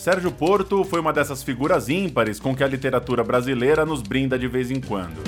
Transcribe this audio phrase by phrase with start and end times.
[0.00, 4.48] Sérgio Porto foi uma dessas figuras ímpares com que a literatura brasileira nos brinda de
[4.48, 5.22] vez em quando.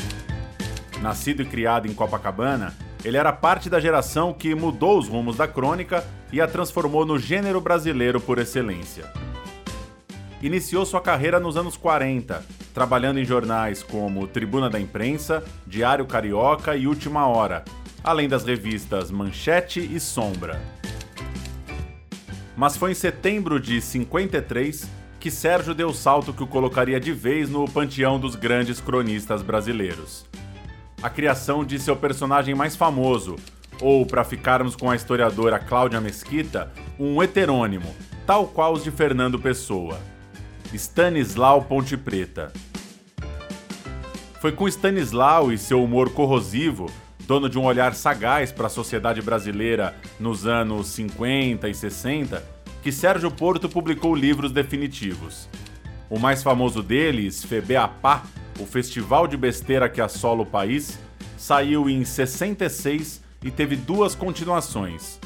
[1.03, 2.75] Nascido e criado em Copacabana,
[3.05, 7.19] ele era parte da geração que mudou os rumos da crônica e a transformou no
[7.19, 9.12] gênero brasileiro por excelência.
[10.41, 12.43] Iniciou sua carreira nos anos 40,
[12.73, 17.62] trabalhando em jornais como Tribuna da Imprensa, Diário Carioca e Última Hora,
[18.02, 20.59] além das revistas Manchete e Sombra.
[22.62, 27.12] Mas foi em setembro de 53 que Sérgio deu o salto que o colocaria de
[27.12, 30.25] vez no panteão dos grandes cronistas brasileiros.
[31.03, 33.34] A criação de seu personagem mais famoso,
[33.80, 36.70] ou para ficarmos com a historiadora Cláudia Mesquita,
[37.01, 39.98] um heterônimo, tal qual os de Fernando Pessoa.
[40.73, 42.53] Stanislau Ponte Preta.
[44.41, 46.89] Foi com Stanislau e seu humor corrosivo,
[47.27, 52.91] dono de um olhar sagaz para a sociedade brasileira nos anos 50 e 60, que
[52.91, 55.48] Sérgio Porto publicou livros definitivos.
[56.11, 58.24] O mais famoso deles, Febeapá,
[58.58, 60.98] o festival de besteira que assola o país,
[61.39, 65.19] saiu em 66 e teve duas continuações.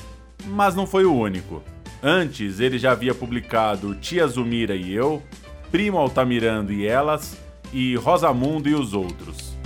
[0.46, 1.62] Mas não foi o único.
[2.02, 5.22] Antes, ele já havia publicado Tia Zumira e Eu,
[5.70, 7.36] Primo Altamirando e Elas
[7.72, 9.56] e Rosamundo e os Outros.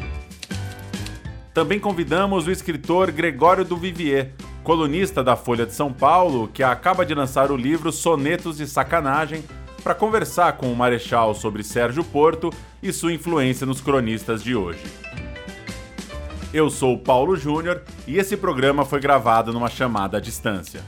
[1.52, 4.32] Também convidamos o escritor Gregório do Vivier,
[4.62, 9.42] colunista da Folha de São Paulo, que acaba de lançar o livro Sonetos de Sacanagem,
[9.82, 12.50] para conversar com o Marechal sobre Sérgio Porto
[12.82, 14.84] e sua influência nos cronistas de hoje.
[16.52, 20.82] Eu sou o Paulo Júnior e esse programa foi gravado numa chamada à distância.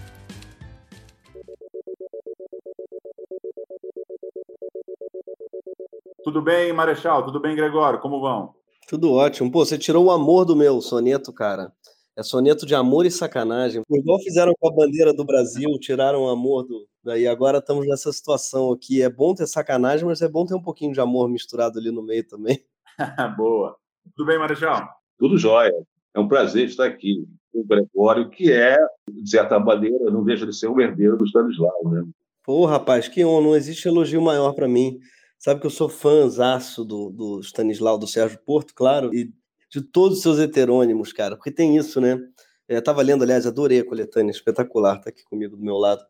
[6.22, 7.24] Tudo bem, Marechal?
[7.24, 8.00] Tudo bem, Gregório?
[8.00, 8.54] Como vão?
[8.88, 9.50] Tudo ótimo.
[9.50, 11.72] Pô, você tirou o amor do meu soneto, cara.
[12.16, 13.82] É soneto de amor e sacanagem.
[13.90, 16.86] Igual fizeram com a bandeira do Brasil, tiraram o amor do.
[17.02, 19.00] Daí agora estamos nessa situação aqui.
[19.00, 22.02] É bom ter sacanagem, mas é bom ter um pouquinho de amor misturado ali no
[22.02, 22.62] meio também.
[23.36, 23.76] Boa.
[24.14, 24.88] Tudo bem, Marechal?
[25.18, 25.72] Tudo jóia.
[26.14, 28.76] É um prazer estar aqui com o Gregório, que é,
[29.10, 32.04] de certa maneira, não deixa de ser um herdeiro do Stanislau, né?
[32.44, 33.46] Pô, rapaz, que honra.
[33.46, 34.98] Não existe elogio maior para mim.
[35.38, 39.32] Sabe que eu sou fãzaço do, do Stanislau, do Sérgio Porto, claro, e
[39.72, 42.20] de todos os seus heterônimos, cara, porque tem isso, né?
[42.68, 46.04] Eu estava lendo, aliás, adorei a coletânea, espetacular, tá aqui comigo do meu lado,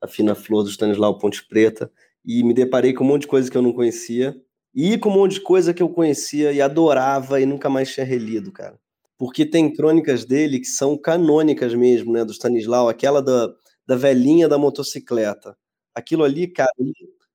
[0.00, 1.90] a Fina Flor do Stanislau Ponte Preta,
[2.24, 4.40] e me deparei com um monte de coisa que eu não conhecia,
[4.72, 8.06] e com um monte de coisa que eu conhecia e adorava e nunca mais tinha
[8.06, 8.78] relido, cara.
[9.16, 13.52] Porque tem crônicas dele que são canônicas mesmo, né, do Stanislau, aquela da,
[13.84, 15.56] da velhinha da motocicleta.
[15.92, 16.70] Aquilo ali, cara,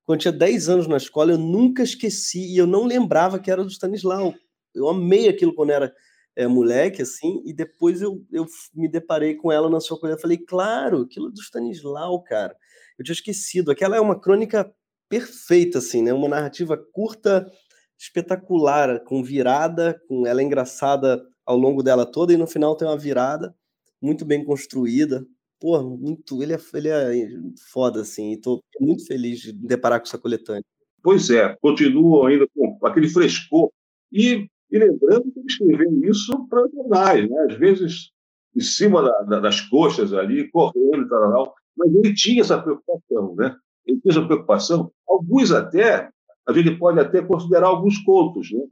[0.06, 3.52] quando eu tinha 10 anos na escola, eu nunca esqueci e eu não lembrava que
[3.52, 4.34] era do Stanislau.
[4.76, 5.94] Eu amei aquilo quando era
[6.36, 10.16] é, moleque, assim, e depois eu, eu me deparei com ela na sua coisa.
[10.16, 12.56] Eu falei, claro, aquilo é do Stanislau, cara.
[12.98, 13.72] Eu tinha esquecido.
[13.72, 14.74] Aquela é uma crônica
[15.10, 16.14] perfeita, assim, né?
[16.14, 17.50] Uma narrativa curta,
[17.98, 22.88] espetacular, com virada, com ela é engraçada ao longo dela toda, e no final tem
[22.88, 23.54] uma virada
[24.02, 25.26] muito bem construída
[25.64, 27.28] pô, muito, ele é, ele é
[27.72, 30.62] foda, assim, e tô muito feliz de deparar com essa coletânea.
[31.02, 33.72] Pois é, continuam ainda com aquele frescor.
[34.12, 37.46] E, e lembrando que ele escreveu isso para jornais, né?
[37.48, 38.12] às vezes
[38.56, 43.36] em cima da, da, das coxas ali, correndo e tal, mas ele tinha essa preocupação,
[43.36, 43.56] né?
[43.86, 44.92] Ele tinha essa preocupação.
[45.08, 46.10] Alguns até,
[46.48, 48.64] a gente pode até considerar alguns contos, né?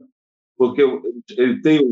[0.56, 0.82] Porque
[1.36, 1.84] ele tem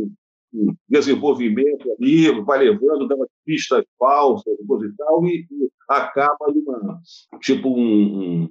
[0.53, 7.00] um, desenvolvimento ali, vai levando, dando pistas falsas, coisa e tal, e, e acaba numa,
[7.41, 8.50] tipo um, um,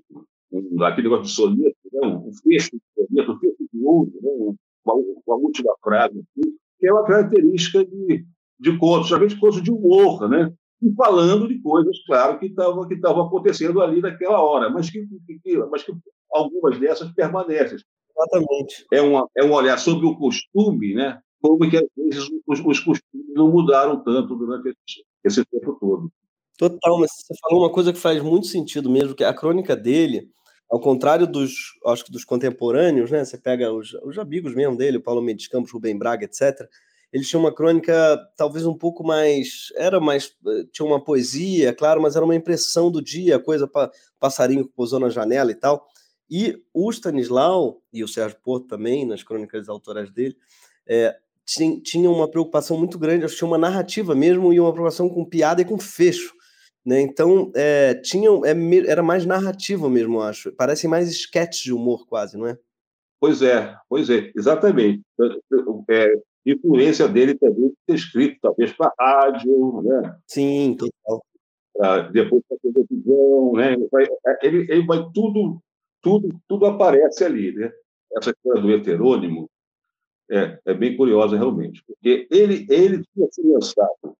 [0.51, 2.07] um, aquele negócio de soneto, né?
[2.07, 4.55] um fecho de soneto, um fecho de ouro, né?
[4.85, 8.25] Uma, última frase, assim, que é uma característica de,
[8.59, 10.53] de contos, geralmente contos de humor, né?
[10.81, 15.05] e falando de coisas, claro, que estavam que acontecendo ali naquela hora, mas que,
[15.43, 15.91] que, mas que
[16.31, 17.77] algumas dessas permanecem.
[18.15, 18.85] Exatamente.
[18.93, 21.19] É, uma, é um olhar sobre o costume, né?
[21.41, 23.03] como que às vezes os, os costumes
[23.33, 26.11] não mudaram tanto durante esse, esse, tempo todo.
[26.57, 30.29] Total, mas você falou uma coisa que faz muito sentido mesmo, que a crônica dele,
[30.69, 33.25] ao contrário dos, acho que dos contemporâneos, né?
[33.25, 36.69] Você pega os, os amigos mesmo dele, o Paulo Mendes Campos, Rubem Braga, etc.
[37.11, 40.31] Eles tinham uma crônica talvez um pouco mais, era mais,
[40.71, 44.99] tinha uma poesia, claro, mas era uma impressão do dia, coisa para passarinho que pousou
[44.99, 45.87] na janela e tal.
[46.29, 50.37] E o Stanislau e o Sérgio Porto também, nas crônicas autorais dele,
[50.87, 51.15] é,
[51.83, 55.25] tinha uma preocupação muito grande, acho que tinha uma narrativa mesmo e uma preocupação com
[55.25, 56.31] piada e com fecho.
[56.85, 57.01] Né?
[57.01, 60.51] Então, é, tinha, é, era mais narrativa mesmo, acho.
[60.53, 62.57] Parece mais sketch de humor, quase, não é?
[63.19, 65.01] Pois é, pois é, exatamente.
[65.89, 66.13] É,
[66.45, 70.17] influência dele também ter escrito, talvez, para rádio, né?
[70.25, 71.21] Sim, total.
[72.11, 73.75] Depois para televisão, né?
[74.41, 75.61] Ele, ele vai tudo
[76.01, 77.53] tudo, tudo aparece ali.
[77.53, 77.71] Né?
[78.17, 79.49] Essa história do heterônimo
[80.29, 84.15] é, é bem curiosa, realmente, porque ele, ele tinha se lançado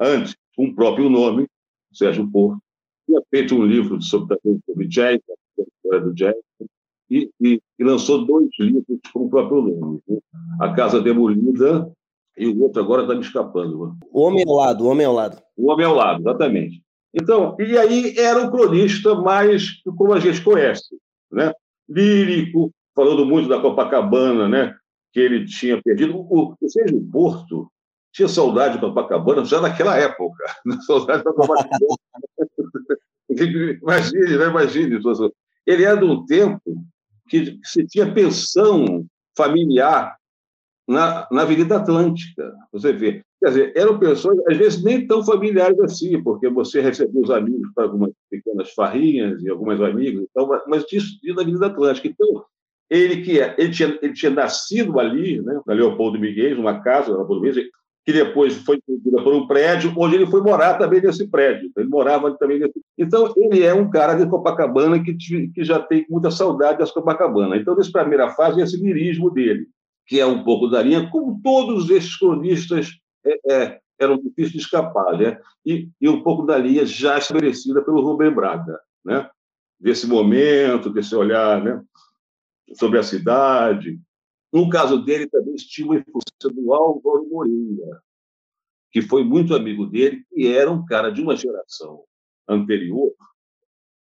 [0.00, 1.46] antes com o próprio nome,
[1.92, 2.60] Sérgio Porto,
[3.06, 6.36] tinha feito um livro sobre, sobre jazz, a história do jazz,
[7.10, 10.00] e, e, e, lançou dois livros com o próprio nome.
[10.08, 10.18] Né?
[10.60, 11.90] A Casa Demolida
[12.38, 13.86] e o outro agora está me escapando.
[13.86, 13.94] Né?
[14.10, 15.42] O Homem ao Lado, o Homem ao Lado.
[15.56, 16.82] O Homem ao Lado, exatamente.
[17.14, 20.96] Então, e aí era o cronista mais como a gente conhece,
[21.30, 21.52] né?
[21.86, 24.74] lírico, falando muito da Copacabana, né?
[25.12, 26.16] que ele tinha perdido.
[26.16, 27.70] O, o Sérgio Porto
[28.12, 30.44] tinha saudade de Copacabana já naquela época.
[30.86, 31.96] Saudade da Copacabana.
[33.82, 34.46] imagine, né?
[34.46, 35.00] imagine.
[35.66, 36.60] Ele é de um tempo
[37.28, 39.06] que se tinha pensão
[39.36, 40.16] familiar
[40.86, 42.54] na, na Avenida Atlântica.
[42.72, 43.22] Você vê.
[43.40, 47.72] Quer dizer, eram pessoas, às vezes, nem tão familiares assim, porque você recebia os amigos
[47.74, 52.06] para algumas pequenas farrinhas e algumas amigas, então, mas isso na Avenida Atlântica.
[52.06, 52.44] Então,
[52.88, 57.16] ele que é, ele tinha, ele tinha nascido ali, né, na Leopoldo Miguel, numa casa
[57.16, 57.64] na Miguel,
[58.04, 61.70] que depois foi dividida por um prédio, onde ele foi morar também nesse prédio.
[61.76, 62.80] Ele morava também nesse.
[62.98, 67.56] Então, ele é um cara de Copacabana que, que já tem muita saudade das Copacabana.
[67.56, 69.66] Então, nessa primeira fase, esse lirismo dele,
[70.06, 72.90] que é um pouco da linha, como todos esses cronistas
[73.24, 75.38] é, é, eram difíceis de escapar, né?
[75.64, 79.28] E, e um pouco da linha já estabelecida pelo Rubem Braga, né?
[79.78, 81.82] Desse momento, desse olhar, né?
[82.74, 83.98] sobre a cidade.
[84.52, 88.02] No caso dele, também tinha uma influência do Álvaro Moreira,
[88.90, 92.04] que foi muito amigo dele, e era um cara de uma geração
[92.46, 93.14] anterior,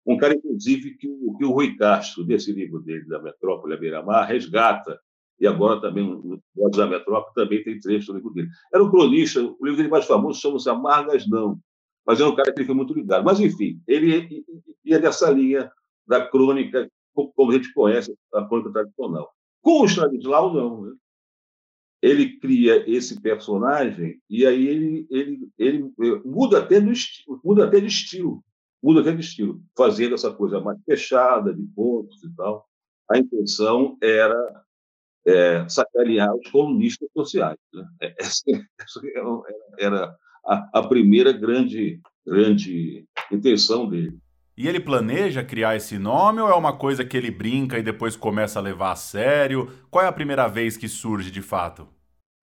[0.06, 3.78] um cara, inclusive, que o, que o Rui Castro, desse livro dele, da Metrópole à
[3.78, 4.98] Beira-Mar, resgata,
[5.38, 8.48] e agora também Voz da Metrópole também tem trecho do livro dele.
[8.74, 11.60] Era um cronista, o livro dele mais famoso chama-se Amargas Não,
[12.06, 13.26] mas era um cara que foi muito ligado.
[13.26, 14.46] Mas, enfim, ele
[14.86, 15.70] ia dessa linha
[16.08, 19.30] da crônica como a gente conhece a crônica tradicional.
[19.62, 20.82] Com o Stanislau, não.
[20.84, 20.94] Né?
[22.02, 27.66] Ele cria esse personagem e aí ele, ele, ele eh, muda, até no estilo, muda
[27.66, 28.44] até de estilo,
[28.82, 32.68] muda até de estilo, fazendo essa coisa mais fechada, de pontos e tal.
[33.10, 34.64] A intenção era
[35.26, 37.58] é, sacanear os colunistas sociais.
[37.74, 37.88] Né?
[38.02, 38.44] É, essa,
[38.80, 39.02] essa
[39.80, 40.16] era
[40.46, 44.18] a, a primeira grande, grande intenção dele.
[44.58, 48.16] E ele planeja criar esse nome ou é uma coisa que ele brinca e depois
[48.16, 49.70] começa a levar a sério?
[49.92, 51.88] Qual é a primeira vez que surge de fato?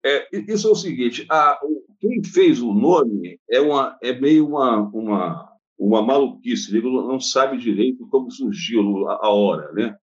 [0.03, 1.59] É, isso é o seguinte: a,
[1.99, 7.57] quem fez o nome é, uma, é meio uma, uma, uma maluquice, ele não sabe
[7.57, 9.73] direito como surgiu a, a hora.
[9.73, 9.97] Né?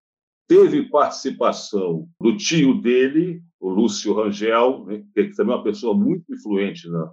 [0.47, 6.31] Teve participação do tio dele, o Lúcio Rangel, né, que também é uma pessoa muito
[6.31, 7.11] influente na,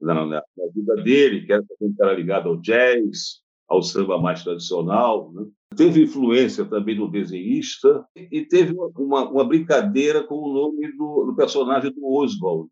[0.00, 4.42] na, na, na vida dele, que era um cara ligado ao jazz, ao samba mais
[4.42, 5.32] tradicional.
[5.32, 5.46] Né?
[5.76, 11.34] Teve influência também do desenhista e teve uma, uma brincadeira com o nome do, do
[11.34, 12.68] personagem do Oswald,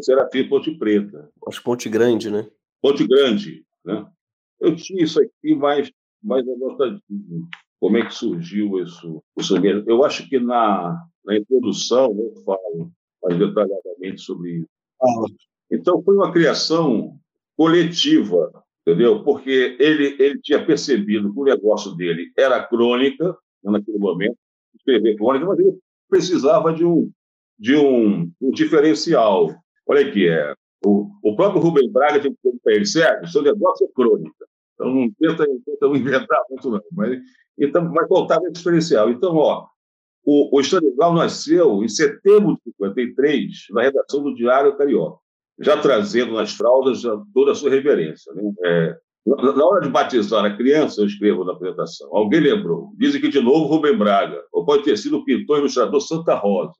[0.00, 1.30] Serafim Ponte Preta.
[1.46, 2.48] Acho Ponte Grande, né?
[2.80, 3.64] Ponte Grande.
[3.84, 4.06] Né?
[4.60, 5.90] Eu tinha isso aqui mais,
[6.22, 7.48] mais anotadinho.
[7.80, 9.22] Como é que surgiu isso?
[9.38, 9.54] isso
[9.86, 12.90] eu acho que na, na introdução eu falo
[13.22, 14.68] mais detalhadamente sobre isso.
[15.00, 15.24] Ah.
[15.70, 17.18] Então, foi uma criação
[17.56, 18.50] coletiva
[18.88, 19.22] entendeu?
[19.22, 24.36] Porque ele, ele tinha percebido que o negócio dele era crônica, naquele momento,
[24.74, 25.78] escrever crônica, mas ele
[26.08, 27.10] precisava de um,
[27.58, 29.54] de um, um diferencial.
[29.86, 30.54] Olha aqui, é,
[30.84, 34.46] o, o próprio Rubem Braga tinha dito para ele, Sérgio, seu negócio é crônica.
[34.74, 36.80] Então não tenta, tenta inventar muito, não.
[36.92, 37.20] Mas,
[37.58, 39.10] então, vai faltava esse diferencial.
[39.10, 39.66] Então, ó,
[40.24, 45.18] o, o Stanislau nasceu em setembro de 53, na redação do Diário Carioca
[45.60, 47.02] já trazendo nas fraldas
[47.34, 48.32] toda a sua reverência.
[48.34, 48.52] Né?
[48.64, 48.96] É,
[49.26, 53.40] na hora de batizar a criança, eu escrevo na apresentação, alguém lembrou, dizem que de
[53.40, 56.72] novo Rubem Braga, ou pode ter sido o pintor e ilustrador Santa Rosa,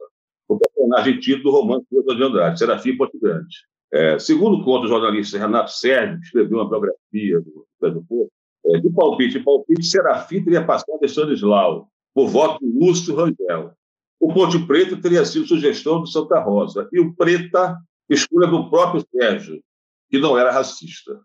[0.48, 3.54] o personagem tido do romance de Andrade, Serafim Ponte Grande.
[3.92, 8.32] É, segundo conta o jornalista Renato Sérgio, que escreveu uma biografia do Pedro Porto,
[8.66, 13.72] é, de palpite, palpite, Serafim teria passado a Stanislau, por voto de Lúcio Rangel.
[14.20, 17.76] O Ponte Preto teria sido sugestão do Santa Rosa, e o Preta
[18.08, 19.62] escolha do próprio Sérgio,
[20.10, 21.20] que não era racista.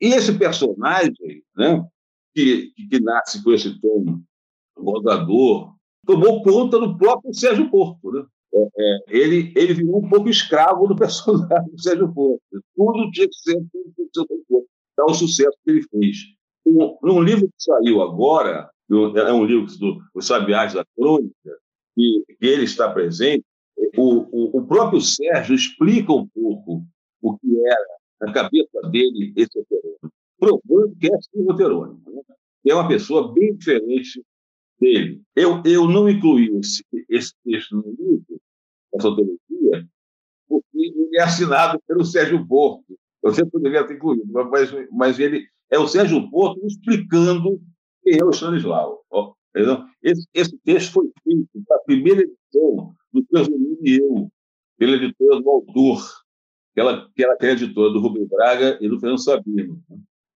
[0.00, 1.84] e esse personagem, né,
[2.34, 4.20] que, que, nasce com esse tom
[4.76, 5.74] rodador,
[6.06, 8.10] tomou conta do próprio Sérgio Porto.
[8.10, 8.24] Né?
[8.54, 12.42] É, é, ele, ele virou um pouco escravo do personagem do Sérgio Porto.
[12.76, 14.68] Tudo tinha que ser do Sérgio Porto.
[14.98, 16.16] É o sucesso que ele fez.
[16.66, 21.58] Um, num livro que saiu agora, é um livro do Sabiás da Crônica,
[21.94, 23.44] que, que ele está presente,
[23.96, 26.84] o, o, o, próprio Sérgio explica um pouco
[27.22, 27.86] o que era
[28.20, 32.02] na cabeça dele esse heterônimo, provando que é sim heterônimo.
[32.06, 32.22] Né?
[32.70, 34.24] é uma pessoa bem diferente
[34.80, 35.22] dele.
[35.34, 38.40] Eu, eu não incluí esse, esse texto no livro,
[38.94, 39.88] essa antologia,
[40.48, 42.98] porque ele é assinado pelo Sérgio Porto.
[43.22, 47.60] Eu sempre poderia ter incluído, mas, mas ele é o Sérgio Porto explicando
[48.02, 49.04] quem é o Stanislau.
[50.02, 54.30] Esse, esse texto foi feito para a primeira edição do Transamir e Eu,
[54.76, 56.02] pela editora do autor,
[56.74, 59.80] que ela, que era a editora do Rubem Braga e do Fernando Sabino.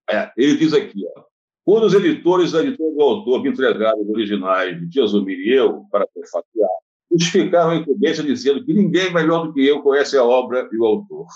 [0.08, 1.24] É, ele diz aqui, ó,
[1.64, 6.06] quando os editores da editora do autor entregaram os originais de Tiazomir e eu para
[6.06, 6.70] prefaciar,
[7.10, 10.84] justificaram a incumbência dizendo que ninguém melhor do que eu conhece a obra e o
[10.84, 11.26] autor.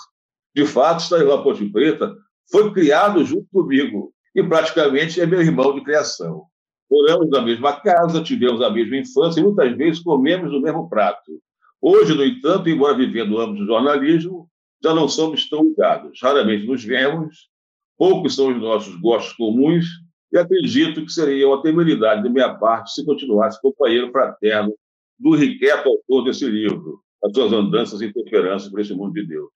[0.55, 2.15] De fato, Stanislau Ponte Preta
[2.49, 6.45] foi criado junto comigo e praticamente é meu irmão de criação.
[6.89, 11.41] Moramos na mesma casa, tivemos a mesma infância e muitas vezes comemos o mesmo prato.
[11.81, 14.47] Hoje, no entanto, embora vivendo ambos o jornalismo,
[14.83, 16.19] já não somos tão ligados.
[16.21, 17.49] Raramente nos vemos,
[17.97, 19.85] poucos são os nossos gostos comuns
[20.31, 24.73] e acredito que seria uma temeridade da minha parte se continuasse companheiro fraterno
[25.19, 29.51] do inquieto autor desse livro, As Suas Andanças e Interferências por esse Mundo de Deus.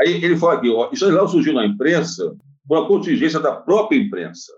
[0.00, 2.36] Aí ele fala aqui, ó, Stanislau surgiu na imprensa
[2.66, 4.52] por uma contingência da própria imprensa.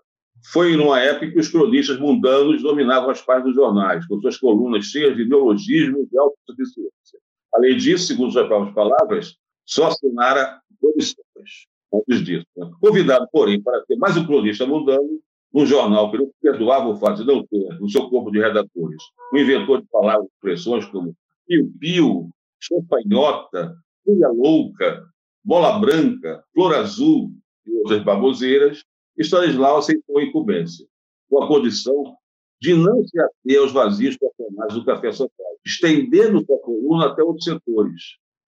[0.45, 4.87] Foi numa época que os cronistas mundanos dominavam as páginas dos jornais, com suas colunas
[4.87, 7.19] cheias de neologismo e de autossuficiência.
[7.55, 12.47] Além disso, segundo suas próprias palavras, só assinara comissões antes disso.
[12.57, 12.71] Né?
[12.81, 15.21] Convidado, porém, para ser mais um cronista mundano,
[15.53, 19.03] num jornal que não perdoava o fato de não ter, no seu corpo de redatores,
[19.33, 21.15] um inventor de palavras e expressões como
[21.47, 25.05] pio-pio, champanhota, filha louca,
[25.45, 27.31] bola branca, flor azul
[27.67, 28.83] e outras baboseiras,
[29.19, 30.87] Stanislau aceitou a incumbência,
[31.29, 32.17] com a condição
[32.61, 37.45] de não se ater aos vazios personagens do Café Social, estendendo sua coluna até outros
[37.45, 38.03] setores.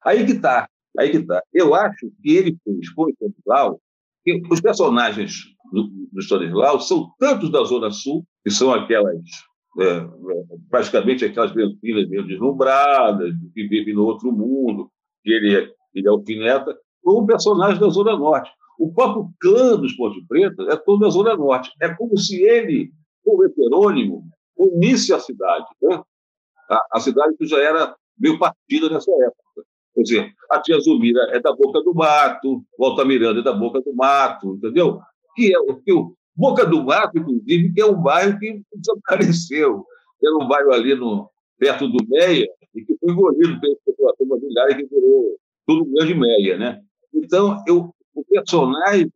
[0.04, 0.68] Aí que está,
[0.98, 1.42] aí que está.
[1.52, 3.80] Eu acho que ele fez com o Stanislau,
[4.22, 5.32] que os personagens
[5.72, 9.18] do, do Stanislau são tantos da Zona Sul, que são aquelas
[9.80, 10.06] é,
[10.70, 14.88] praticamente aquelas crianças meio deslumbradas, que vivem no outro mundo,
[15.22, 18.50] que ele é, ele é alfineta, como personagens da Zona Norte.
[18.78, 21.70] O próprio clã dos Ponte Preta é todo da Zona Norte.
[21.80, 22.92] É como se ele,
[23.24, 24.24] como heterônimo,
[24.56, 25.66] unisse a cidade.
[25.82, 26.02] Né?
[26.70, 29.68] A, a, cidade que já era meio partida nessa época.
[29.94, 33.80] Quer dizer, a tia Zumira é da Boca do Mato, Volta Miranda é da Boca
[33.80, 34.98] do Mato, entendeu?
[35.36, 39.86] Que é o que o Boca do Mato, inclusive, que é um bairro que desapareceu.
[40.20, 44.76] Era um bairro ali no, perto do Meia e que foi engolido pela população imobiliária
[44.76, 46.80] que virou tudo grande Meia, né?
[47.12, 49.10] Então, eu, o personagem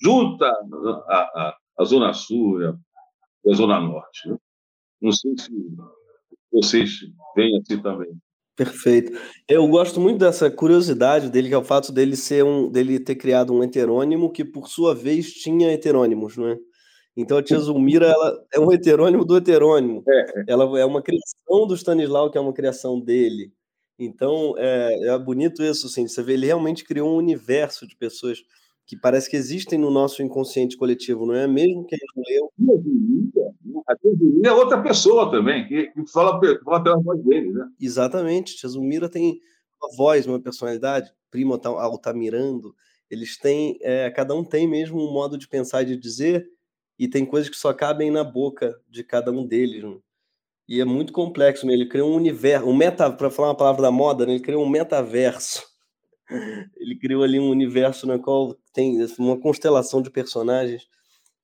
[0.00, 4.28] junta a, a, a Zona Sul e a, Zona Norte.
[4.28, 4.36] Né?
[5.00, 5.50] Não sei se
[6.52, 6.90] vocês
[7.36, 8.10] veem assim também.
[8.54, 9.18] Perfeito.
[9.48, 13.16] Eu gosto muito dessa curiosidade dele, que é o fato dele ser um, dele ter
[13.16, 16.58] criado um heterônimo que, por sua vez, tinha heterônimos, não é?
[17.16, 20.02] Então a tia Zulmira ela é um heterônimo do heterônimo.
[20.06, 20.44] É, é.
[20.48, 23.52] Ela é uma criação do Stanislau, que é uma criação dele.
[23.98, 28.42] Então, é, é bonito isso, assim, você vê, ele realmente criou um universo de pessoas
[28.86, 32.52] que parece que existem no nosso inconsciente coletivo, não é mesmo que a gente leu?
[33.86, 37.68] A Tezumira é outra pessoa também, que, que fala, fala pela voz dele, né?
[37.80, 39.40] Exatamente, Tezumira tem
[39.80, 42.74] uma voz, uma personalidade, Primo Altamirando,
[43.10, 46.48] eles têm, é, cada um tem mesmo um modo de pensar e de dizer,
[46.98, 49.96] e tem coisas que só cabem na boca de cada um deles, né?
[50.68, 51.72] E é muito complexo, né?
[51.72, 54.32] ele criou um universo, um meta, para falar uma palavra da moda, né?
[54.32, 55.62] ele criou um metaverso.
[56.78, 60.86] Ele criou ali um universo no qual tem uma constelação de personagens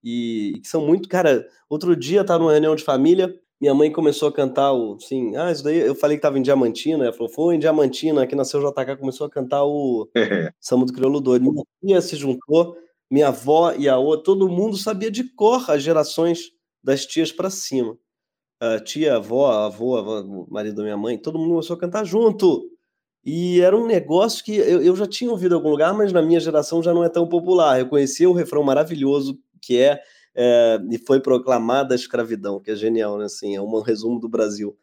[0.02, 3.92] e, e que são muito, cara, outro dia tava numa reunião de família, minha mãe
[3.92, 7.12] começou a cantar o, assim, ah, isso daí, eu falei que tava em Diamantina, ela
[7.12, 10.08] falou, foi em Diamantina, aqui nasceu o JK, começou a cantar o
[10.58, 11.44] Samba do Crioulo Doido.
[11.82, 12.76] Minha tia se juntou,
[13.10, 17.50] minha avó e a outra, todo mundo sabia de cor as gerações das tias para
[17.50, 17.98] cima
[18.60, 21.76] a tia, a avó, a avô, a avó, marido da minha mãe, todo mundo começou
[21.76, 22.70] a cantar junto.
[23.24, 26.22] E era um negócio que eu, eu já tinha ouvido em algum lugar, mas na
[26.22, 27.78] minha geração já não é tão popular.
[27.78, 30.00] Eu conhecia o refrão maravilhoso que é,
[30.34, 33.26] é e foi proclamada a escravidão, que é genial, né?
[33.26, 34.76] Assim, é um resumo do Brasil.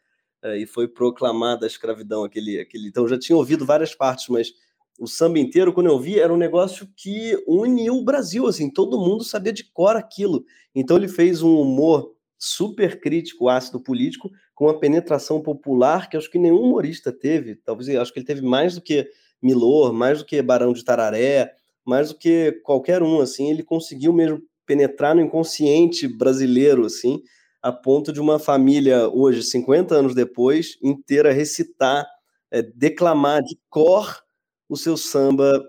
[0.43, 2.87] É, e foi proclamada a escravidão, aquele, aquele.
[2.87, 4.53] Então já tinha ouvido várias partes, mas
[4.99, 8.99] o samba inteiro, quando eu vi, era um negócio que uniu o Brasil, assim, todo
[8.99, 10.45] mundo sabia de cor aquilo.
[10.73, 16.29] Então ele fez um humor super crítico, ácido político, com uma penetração popular que acho
[16.29, 17.55] que nenhum humorista teve.
[17.55, 19.09] Talvez acho que ele teve mais do que
[19.41, 21.53] Milor, mais do que Barão de Tararé,
[21.85, 23.19] mais do que qualquer um.
[23.19, 27.21] Assim, ele conseguiu mesmo penetrar no inconsciente brasileiro, assim,
[27.61, 32.05] a ponto de uma família hoje, 50 anos depois, inteira recitar,
[32.51, 34.23] é, declamar de cor
[34.69, 35.63] o seu samba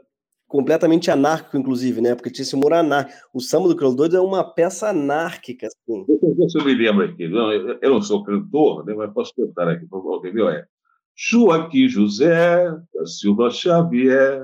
[0.47, 2.15] completamente anárquico, inclusive, né?
[2.15, 3.19] Porque tinha esse humor anárquico.
[3.35, 5.67] O samba do Crioulo Doido é uma peça anárquica.
[5.67, 6.05] Assim.
[6.37, 7.29] Deixa eu me lembro aqui.
[7.29, 10.19] Não, eu, eu, não sou cantor, né, mas posso cantar aqui, por favor.
[10.19, 10.49] Entendeu?
[10.49, 10.65] É
[11.17, 14.43] Joaquim José da Silva Xavier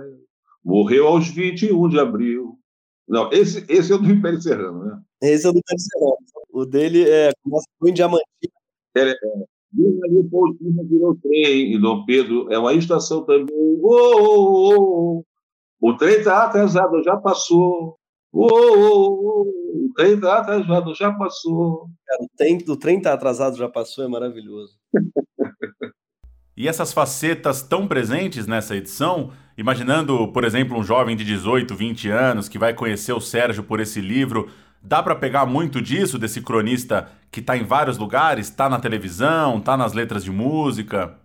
[0.64, 2.58] morreu aos 21 de abril.
[3.06, 5.00] Não, esse, esse é o do Império Serrano, né?
[5.22, 6.16] Esse é o do Império Serrano.
[6.50, 8.24] O dele é começa com em diamante.
[8.96, 9.16] É, é.
[9.74, 13.46] Ali Paulinho virou trem, e Dom Pedro é uma estação também.
[13.82, 15.24] Oh, oh, oh,
[15.82, 17.98] o trem está atrasado, já passou.
[18.32, 21.90] Oh, oh, oh, o trem está atrasado, já passou.
[22.06, 24.78] Cara, o, trem, o trem está atrasado, já passou, é maravilhoso.
[26.56, 32.08] e essas facetas tão presentes nessa edição, imaginando, por exemplo, um jovem de 18, 20
[32.10, 34.48] anos que vai conhecer o Sérgio por esse livro,
[34.80, 39.58] dá para pegar muito disso, desse cronista que está em vários lugares, está na televisão,
[39.58, 41.18] está nas letras de música?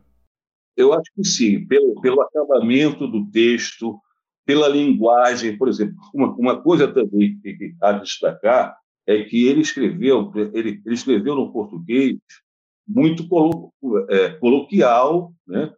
[0.76, 4.00] Eu acho que sim, pelo, pelo acabamento do texto,
[4.48, 5.96] pela linguagem, por exemplo.
[6.14, 11.36] Uma, uma coisa também que, há de destacar é que ele escreveu, ele, ele escreveu
[11.36, 12.18] no português
[12.88, 13.74] muito colo,
[14.10, 15.72] é, coloquial, né?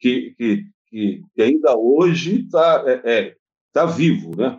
[0.00, 3.36] que, que, que ainda hoje está é, é,
[3.72, 4.36] tá vivo.
[4.36, 4.58] Né?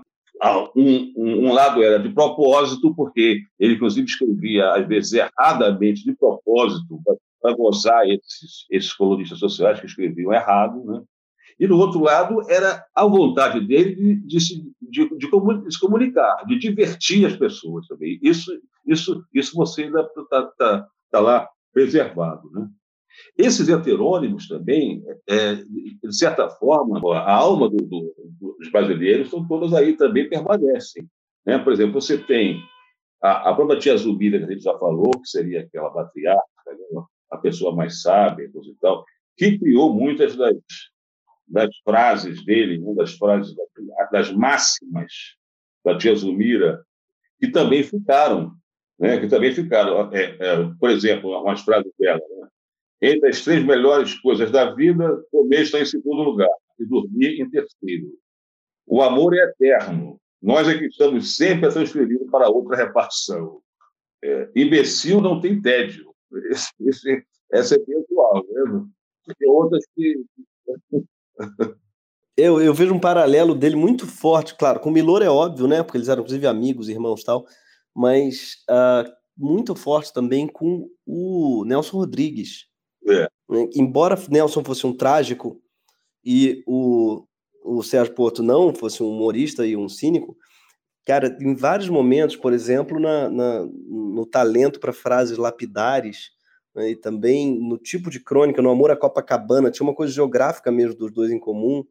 [0.73, 6.15] Um, um, um, lado era de propósito, porque ele, inclusive, escrevia, às vezes, erradamente, de
[6.15, 7.01] propósito,
[7.41, 10.85] para gozar esses, esses colunistas sociais que escreviam errado.
[10.85, 11.01] Né?
[11.59, 15.27] E, do outro lado, era a vontade dele de, de, se, de, de,
[15.73, 18.19] se comunicar, de divertir as pessoas também.
[18.21, 18.51] Isso,
[18.85, 22.49] isso, isso você ainda está tá, tá lá preservado.
[22.51, 22.67] Né?
[23.37, 29.73] Esses heterônimos também, é, de certa forma, a alma do, do, dos brasileiros são todas
[29.73, 31.07] aí também permanecem.
[31.45, 31.57] Né?
[31.57, 32.61] Por exemplo, você tem
[33.21, 37.01] a, a própria tia Zubida, que a gente já falou, que seria aquela patriarca, né?
[37.31, 39.03] a pessoa mais sábia e tal,
[39.35, 40.55] que criou muitas das,
[41.47, 43.55] das frases dele, uma das frases
[44.11, 45.11] das máximas
[45.83, 46.83] da tia Zumira,
[47.39, 48.53] que também ficaram,
[48.99, 49.19] né?
[49.19, 50.13] que também ficaram.
[50.13, 52.19] É, é, por exemplo, umas frases dela.
[52.19, 52.47] Né?
[53.13, 57.49] Entre as três melhores coisas da vida, comer está em segundo lugar e dormir em
[57.49, 58.11] terceiro.
[58.85, 60.19] O amor é eterno.
[60.41, 63.61] Nós é que estamos sempre a transferir para outra repartição.
[64.23, 66.13] É, imbecil não tem tédio.
[66.51, 68.85] Esse, esse, essa é pessoal, né?
[69.39, 70.21] Tem outras que
[72.37, 75.81] eu, eu vejo um paralelo dele muito forte, claro, com o Milor é óbvio, né?
[75.81, 77.45] Porque eles eram, inclusive, amigos, irmãos tal,
[77.95, 82.65] mas uh, muito forte também com o Nelson Rodrigues.
[83.07, 83.29] É.
[83.49, 85.61] Né, embora Nelson fosse um trágico
[86.23, 87.25] e o,
[87.63, 90.35] o Sérgio Porto não fosse um humorista e um cínico,
[91.05, 96.31] cara, em vários momentos, por exemplo, na, na no talento para frases lapidares,
[96.77, 100.71] né, e também no tipo de crônica, no Amor à Copacabana, tinha uma coisa geográfica
[100.71, 101.83] mesmo dos dois em comum,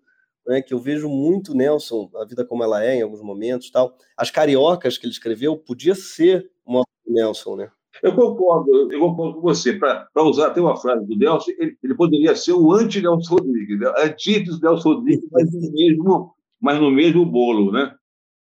[0.46, 3.98] né, que eu vejo muito Nelson, a vida como ela é em alguns momentos, tal.
[4.16, 7.70] As cariocas que ele escreveu podia ser uma Nelson, né?
[8.02, 9.72] Eu concordo, eu concordo com você.
[9.72, 13.92] Para usar até uma frase do Nelson, ele, ele poderia ser o anti-Nelson Rodrigues, né?
[13.98, 17.92] antíteses Nelson Rodrigues, mas no mesmo, mas no mesmo bolo, né?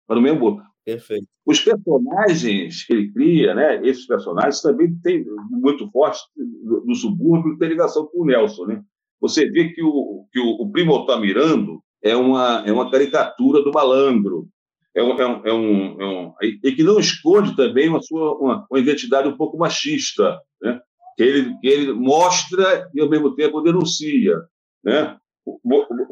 [0.08, 0.62] Mas no mesmo bolo.
[0.84, 1.26] Perfeito.
[1.46, 7.68] Os personagens que ele cria, né, esses personagens também têm muito forte no subúrbio, tem
[7.68, 8.66] ligação com o Nelson.
[8.66, 8.82] Né?
[9.20, 13.70] Você vê que o, que o, o Primo Altamirando é uma, é uma caricatura do
[13.72, 14.48] malandro,
[14.94, 18.36] é um, é um, é um, é um, e que não esconde também uma, sua,
[18.38, 20.80] uma, uma identidade um pouco machista, né?
[21.16, 24.36] que, ele, que ele mostra e, ao mesmo tempo, denuncia.
[24.82, 25.16] Né?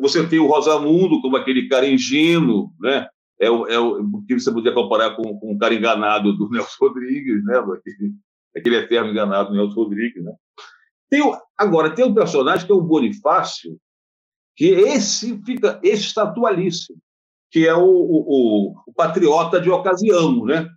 [0.00, 3.06] Você tem o Rosamundo como aquele cara ingênuo, né?
[3.40, 6.86] É o, é o que você podia comparar com, com o cara enganado do Nelson
[6.86, 7.58] Rodrigues, né?
[7.58, 8.12] aquele,
[8.56, 10.24] aquele eterno enganado do Nelson Rodrigues.
[10.24, 10.32] Né?
[11.08, 11.22] Tem,
[11.56, 13.78] agora, tem um personagem que é o Bonifácio,
[14.56, 16.98] que esse fica esse está atualíssimo,
[17.50, 20.68] que é o, o, o, patriota de ocasião, né?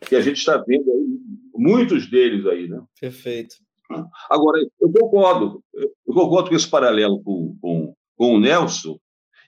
[0.00, 1.18] que a gente está vendo aí,
[1.54, 2.68] muitos deles aí.
[2.68, 2.80] Né?
[3.00, 3.56] Perfeito.
[4.30, 8.98] Agora, eu concordo, eu concordo com esse paralelo com, com, com o Nelson,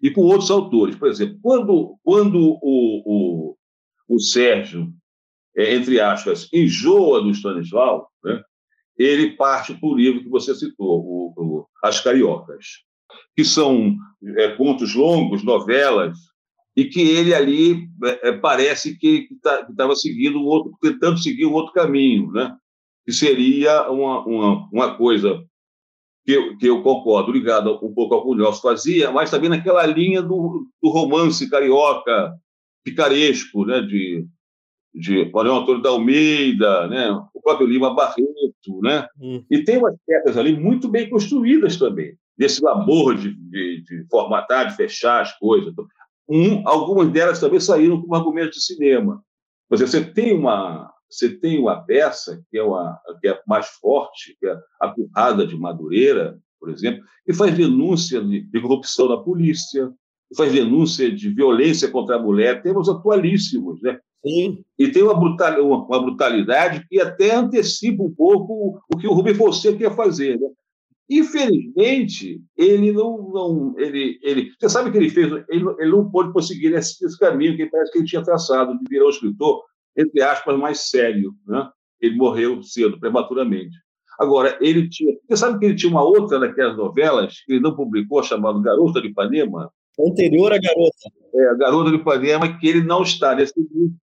[0.02, 0.96] e com outros autores.
[0.96, 3.02] Por exemplo, quando, quando o,
[3.52, 3.56] o,
[4.08, 4.92] o Sérgio,
[5.56, 8.42] é, entre aspas, enjoa do Stanislau, né,
[8.96, 12.66] ele parte para o livro que você citou, o, o As Cariocas,
[13.36, 13.96] que são
[14.36, 16.18] é, contos longos, novelas,
[16.76, 21.52] e que ele ali é, é parece que estava tá, seguindo outro, tentando seguir um
[21.52, 22.56] outro caminho, né?
[23.04, 25.42] que seria uma, uma, uma coisa
[26.28, 29.48] que eu, que eu concordo, ligado um pouco ao que o Nelson fazia, mas também
[29.48, 32.34] naquela linha do, do romance carioca,
[32.84, 34.26] picaresco, né, de,
[34.94, 39.42] de Manuel Antônio da Almeida, né, o próprio Lima Barreto, né, hum.
[39.50, 44.68] e tem umas peças ali muito bem construídas também, desse labor de, de, de, formatar,
[44.68, 45.72] de fechar as coisas.
[46.28, 49.24] um, algumas delas também saíram como argumentos de cinema.
[49.70, 54.36] Mas você tem uma você tem uma peça que é, uma, que é mais forte,
[54.38, 59.16] que é a Currada de Madureira, por exemplo, que faz denúncia de, de corrupção na
[59.16, 59.90] polícia,
[60.28, 63.98] que faz denúncia de violência contra a mulher, temas atualíssimos, né?
[64.26, 64.64] Sim.
[64.78, 69.34] E tem uma, brutal, uma brutalidade que até antecipa um pouco o que o Rubem
[69.34, 70.38] Fonseca quer fazer.
[70.38, 70.48] Né?
[71.08, 73.30] Infelizmente, ele não.
[73.32, 75.32] não ele, ele, você sabe que ele fez.
[75.48, 78.84] Ele, ele não pôde prosseguir nesse, nesse caminho que parece que ele tinha traçado, de
[78.90, 79.62] virar um escritor,
[79.98, 81.34] entre aspas, mais sério.
[81.46, 81.68] Né?
[82.00, 83.76] Ele morreu cedo, prematuramente.
[84.18, 85.16] Agora, ele tinha.
[85.28, 89.00] Você sabe que ele tinha uma outra daquelas novelas que ele não publicou, chamada Garota
[89.00, 89.72] de Ipanema?
[89.98, 91.10] Anterior à Garota.
[91.34, 93.94] É, a Garota de Ipanema, que ele não está nesse livro,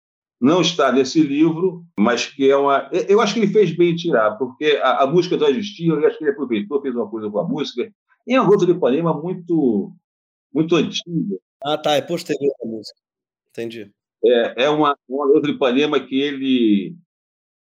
[0.41, 2.89] não está nesse livro, mas que é uma.
[3.09, 6.07] Eu acho que ele fez bem em tirar, porque a, a música do Agostinho, eu
[6.07, 7.91] acho que ele aproveitou, fez uma coisa com a música.
[8.27, 9.93] E a Garota de Ipanema muito,
[10.53, 11.37] muito antiga.
[11.65, 12.99] Ah, tá, é posterior à música.
[13.49, 13.91] Entendi.
[14.25, 16.97] É, é uma, uma Garota de Ipanema que ele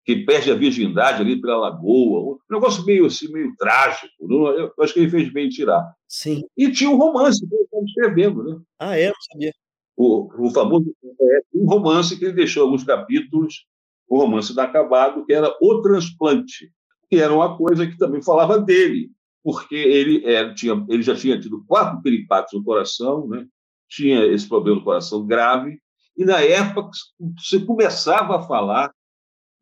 [0.03, 4.07] que perde a virgindade ali pela lagoa, um negócio meio assim, meio trágico.
[4.19, 5.93] Eu acho que ele fez bem em tirar.
[6.07, 6.43] Sim.
[6.57, 8.59] E tinha um romance que ele estava escrevendo, né?
[8.79, 9.07] Ah, é?
[9.09, 9.53] Não sabia.
[9.95, 13.65] O, o famoso é, um romance que ele deixou alguns capítulos,
[14.07, 16.71] o romance da Acabado, que era O Transplante,
[17.07, 19.11] que era uma coisa que também falava dele,
[19.43, 23.45] porque ele, é, tinha, ele já tinha tido quatro peripatos no coração, né?
[23.91, 25.77] tinha esse problema do coração grave,
[26.17, 26.91] e na época
[27.37, 28.93] você começava a falar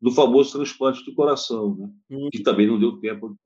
[0.00, 1.90] do famoso transplante do coração, né?
[2.10, 2.28] Hum.
[2.32, 3.36] que também não deu tempo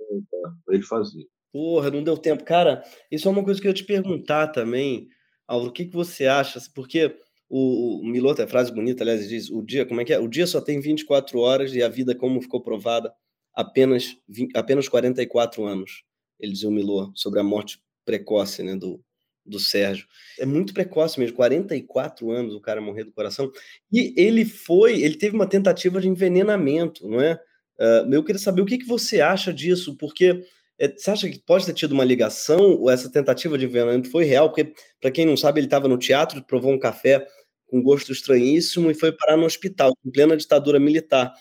[0.64, 1.27] para ele fazer.
[1.53, 2.45] Porra, não deu tempo.
[2.45, 5.09] Cara, isso é uma coisa que eu ia te perguntar também,
[5.47, 6.61] Álvaro, o que, que você acha?
[6.75, 7.17] Porque
[7.49, 10.19] o, o Milot, a frase bonita, aliás, diz, o dia, como é que é?
[10.19, 13.12] O dia só tem 24 horas e a vida, como ficou provada,
[13.55, 16.03] apenas, 20, apenas 44 anos.
[16.40, 19.01] Ele dizia o Milot sobre a morte precoce né, do,
[19.44, 20.07] do Sérgio.
[20.38, 23.50] É muito precoce mesmo, 44 anos o cara morrer do coração.
[23.92, 27.35] E ele foi, ele teve uma tentativa de envenenamento, não é?
[27.78, 30.44] Uh, eu queria saber o que, que você acha disso, porque
[30.78, 34.24] é, você acha que pode ter tido uma ligação, ou essa tentativa de envenenamento foi
[34.24, 34.48] real?
[34.48, 37.26] Porque, para quem não sabe, ele estava no teatro, provou um café
[37.66, 41.33] com gosto estranhíssimo e foi parar no hospital, em plena ditadura militar.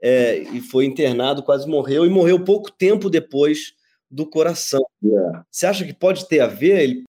[0.00, 3.72] É, e foi internado, quase morreu, e morreu pouco tempo depois
[4.10, 4.84] do coração.
[5.02, 5.38] Yeah.
[5.38, 5.42] É.
[5.50, 6.80] Você acha que pode ter a ver?
[6.80, 7.04] Ele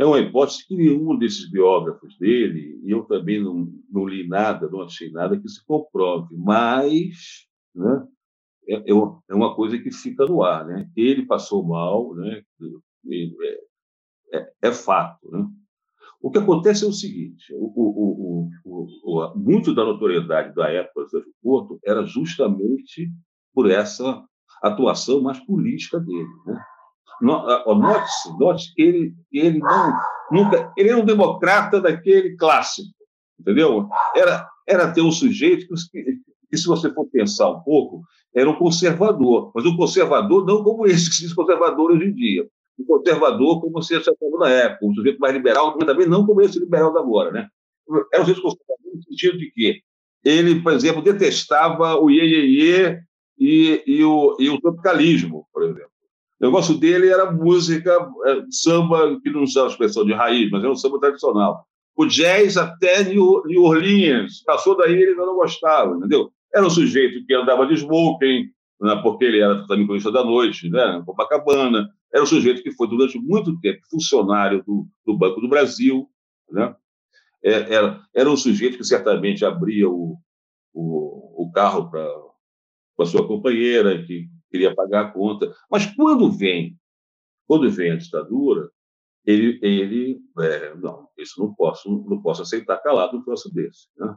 [0.00, 4.66] é uma hipótese que nenhum desses biógrafos dele, e eu também não, não li nada,
[4.70, 8.08] não achei nada que se comprove, mas né,
[8.66, 8.94] é, é,
[9.28, 10.64] é uma coisa que fica no ar.
[10.64, 10.90] Né?
[10.96, 12.42] Ele passou mal, né?
[13.12, 15.30] é, é, é fato.
[15.30, 15.46] Né?
[16.22, 21.10] O que acontece é o seguinte: o, o, o, muito da notoriedade da época do
[21.10, 23.12] Sérgio Porto era justamente
[23.52, 24.24] por essa
[24.62, 26.26] atuação mais política dele.
[26.46, 26.58] Né?
[27.20, 29.92] Note-se, note que ele, ele não
[30.30, 32.88] nunca ele era um democrata daquele clássico,
[33.38, 33.88] entendeu?
[34.14, 38.02] Era era ter um sujeito que, que, se você for pensar um pouco,
[38.34, 42.14] era um conservador, mas um conservador não como esse que se diz conservador hoje em
[42.14, 42.46] dia,
[42.78, 46.40] um conservador como se achava na época, um sujeito mais liberal, mas também não como
[46.40, 47.48] esse liberal da agora, né?
[48.12, 49.82] Era um sujeito conservador no sentido de que
[50.24, 53.00] ele, por exemplo, detestava o iê,
[53.40, 55.90] e, e, o, e o tropicalismo, por exemplo.
[56.40, 57.92] O negócio dele era música,
[58.24, 61.66] é, samba, que não usava a expressão de raiz, mas era um samba tradicional.
[61.94, 66.32] O jazz até New Orleans, passou daí ele não gostava, entendeu?
[66.54, 68.48] Era um sujeito que andava de smoking,
[68.80, 71.90] né, porque ele era também conhecido da noite, né, Copacabana.
[72.12, 76.08] Era um sujeito que foi durante muito tempo funcionário do, do Banco do Brasil,
[76.50, 76.74] né?
[77.42, 80.18] É, era, era um sujeito que certamente abria o,
[80.74, 82.06] o, o carro para
[82.98, 85.54] a sua companheira, que queria pagar a conta.
[85.70, 86.76] Mas quando vem,
[87.46, 88.70] quando vem a ditadura,
[89.24, 93.88] ele, ele é, não, isso não posso, não posso aceitar calado um troço desse.
[93.96, 94.16] Né?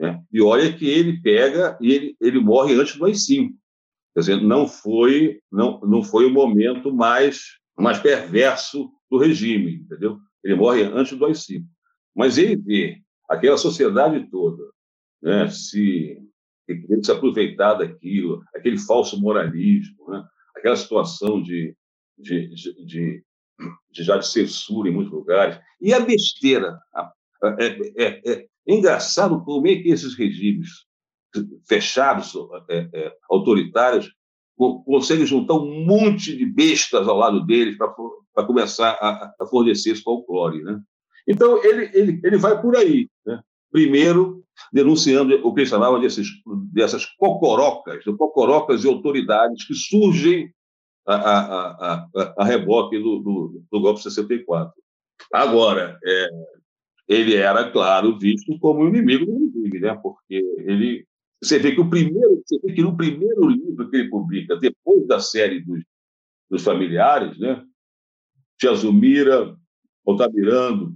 [0.00, 0.20] É.
[0.32, 3.50] E olha que ele pega e ele, ele morre antes do AI-5.
[4.14, 10.18] Quer dizer, não foi, não, não foi o momento mais, mais perverso do regime, entendeu?
[10.44, 11.64] Ele morre antes do AI-5.
[12.14, 14.62] Mas ele vê aquela sociedade toda
[15.22, 16.18] né, se
[16.68, 20.24] ele se aproveitar daquilo, aquele falso moralismo, né?
[20.56, 21.76] aquela situação de,
[22.18, 23.24] de, de, de,
[23.90, 25.58] de já de censura em muitos lugares.
[25.80, 26.78] E a besteira.
[27.58, 30.68] É, é, é, é engraçado como é que esses regimes
[31.66, 32.32] fechados,
[32.68, 34.12] é, é, autoritários,
[34.84, 40.02] conseguem juntar um monte de bestas ao lado deles para começar a, a, fornecer esse
[40.02, 40.62] folclore.
[40.62, 40.80] Né?
[41.26, 43.08] Então, ele, ele, ele vai por aí.
[43.26, 43.42] Né?
[43.72, 46.28] Primeiro, denunciando o que eles chamavam desses,
[46.72, 50.52] dessas cocorocas, de cocorocas e autoridades que surgem
[51.06, 54.72] a, a, a, a reboque do, do, do, golpe 64.
[55.32, 56.28] Agora, é,
[57.08, 59.98] ele era, claro, visto como inimigo do regime, né?
[60.02, 61.06] porque ele.
[61.42, 65.04] Você vê que o primeiro, você vê que no primeiro livro que ele publica, depois
[65.08, 65.82] da série dos,
[66.48, 67.64] dos familiares, né?
[68.58, 69.56] Tia Zumira,
[70.06, 70.94] Altamirando,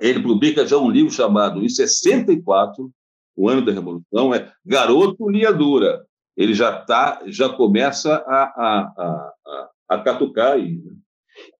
[0.00, 2.90] ele publica já um livro chamado, em 64,
[3.36, 6.04] o ano da Revolução, é Garoto Linha Dura.
[6.36, 10.76] Ele já tá, já começa a, a, a, a, a catucar aí.
[10.76, 10.92] Né?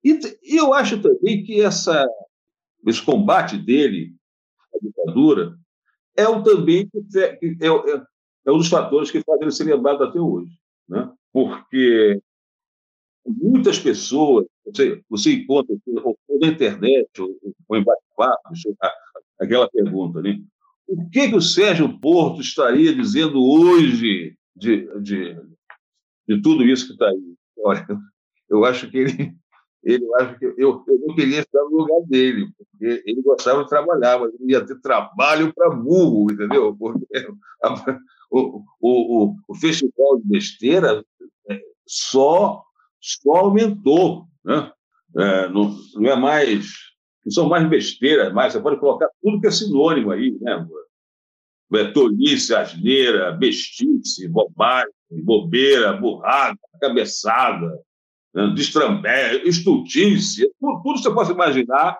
[0.05, 2.07] E, e eu acho também que essa,
[2.87, 4.15] esse combate dele
[4.75, 5.57] à ditadura
[6.17, 10.21] é um também é, é, é, um dos fatores que fazem ele ser lembrado até
[10.21, 10.53] hoje,
[10.89, 11.11] né?
[11.33, 12.21] Porque
[13.27, 17.37] muitas pessoas, você, você encontra ou, na internet, ou,
[17.69, 18.39] ou em bate-papo,
[19.41, 20.41] aquela pergunta, né?
[20.87, 25.37] O que, que o Sérgio Porto estaria dizendo hoje de, de,
[26.29, 27.35] de tudo isso que está aí?
[27.59, 27.87] Olha,
[28.51, 29.35] eu acho que ele,
[29.83, 33.69] ele acho que eu, eu não queria estar no lugar dele, porque ele gostava de
[33.69, 36.77] trabalhar, mas ele ia ter trabalho para burro, entendeu?
[36.77, 37.07] Porque
[37.63, 37.99] a,
[38.31, 41.05] o, o, o, festival de besteira
[41.49, 42.63] é, só,
[43.03, 44.71] só aumentou, né?
[45.17, 46.73] É, não, não é mais,
[47.25, 50.67] não são mais besteiras, mais, você pode colocar tudo que é sinônimo aí, né?
[51.75, 54.93] É, tolice, asneira, bestice, bobagem,
[55.25, 57.79] bobeira, burrada, cabeçada,
[58.35, 61.99] né, destrambé, estultice, tudo, tudo que você possa imaginar,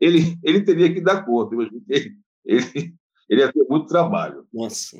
[0.00, 1.54] ele, ele teria que dar conta.
[1.54, 2.94] Ele, ele,
[3.28, 4.46] ele ia ter muito trabalho.
[4.52, 4.96] Nossa.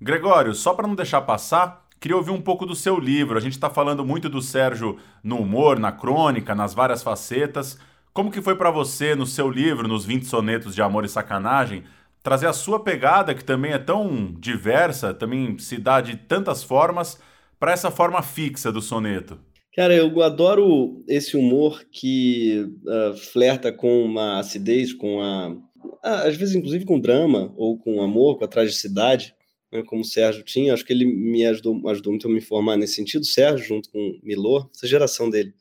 [0.00, 3.36] Gregório, só para não deixar passar, queria ouvir um pouco do seu livro.
[3.36, 7.78] A gente está falando muito do Sérgio no humor, na crônica, nas várias facetas.
[8.12, 11.84] Como que foi para você, no seu livro, nos 20 sonetos de amor e sacanagem,
[12.22, 17.20] trazer a sua pegada, que também é tão diversa, também se dá de tantas formas,
[17.58, 19.38] para essa forma fixa do soneto?
[19.76, 25.54] Cara, eu adoro esse humor que uh, flerta com uma acidez, com a.
[26.02, 29.34] às vezes, inclusive, com drama, ou com amor, com a tragicidade,
[29.72, 30.74] né, como o Sérgio tinha.
[30.74, 33.22] Acho que ele me ajudou, ajudou muito a me formar nesse sentido.
[33.22, 35.54] O Sérgio, junto com Milor, essa geração dele.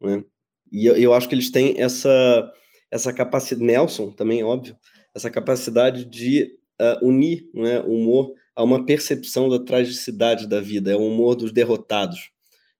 [0.00, 0.24] Né?
[0.72, 2.52] E eu, eu acho que eles têm essa,
[2.90, 3.64] essa capacidade.
[3.64, 4.76] Nelson também, óbvio,
[5.14, 10.90] essa capacidade de uh, unir né, o humor a uma percepção da tragicidade da vida,
[10.90, 12.30] é o humor dos derrotados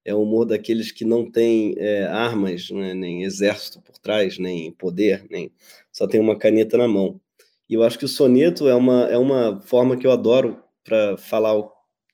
[0.06, 4.70] é o humor daqueles que não têm é, armas, né, nem exército por trás, nem
[4.70, 5.50] poder, nem
[5.90, 7.20] só tem uma caneta na mão.
[7.68, 11.16] E eu acho que o soneto é uma, é uma forma que eu adoro para
[11.16, 11.70] falar o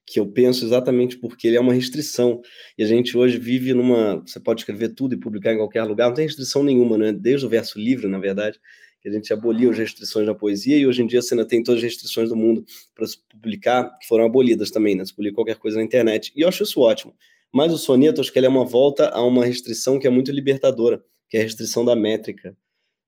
[0.07, 2.41] que eu penso exatamente porque ele é uma restrição.
[2.77, 4.21] E a gente hoje vive numa.
[4.27, 7.13] Você pode escrever tudo e publicar em qualquer lugar, não tem restrição nenhuma, né?
[7.13, 8.59] desde o verso livre, na verdade,
[9.01, 11.63] que a gente aboliu as restrições da poesia e hoje em dia você ainda tem
[11.63, 15.05] todas as restrições do mundo para se publicar, que foram abolidas também, né?
[15.05, 16.33] Se publica qualquer coisa na internet.
[16.35, 17.15] E eu acho isso ótimo.
[17.53, 20.33] Mas o soneto, acho que ele é uma volta a uma restrição que é muito
[20.33, 22.57] libertadora, que é a restrição da métrica,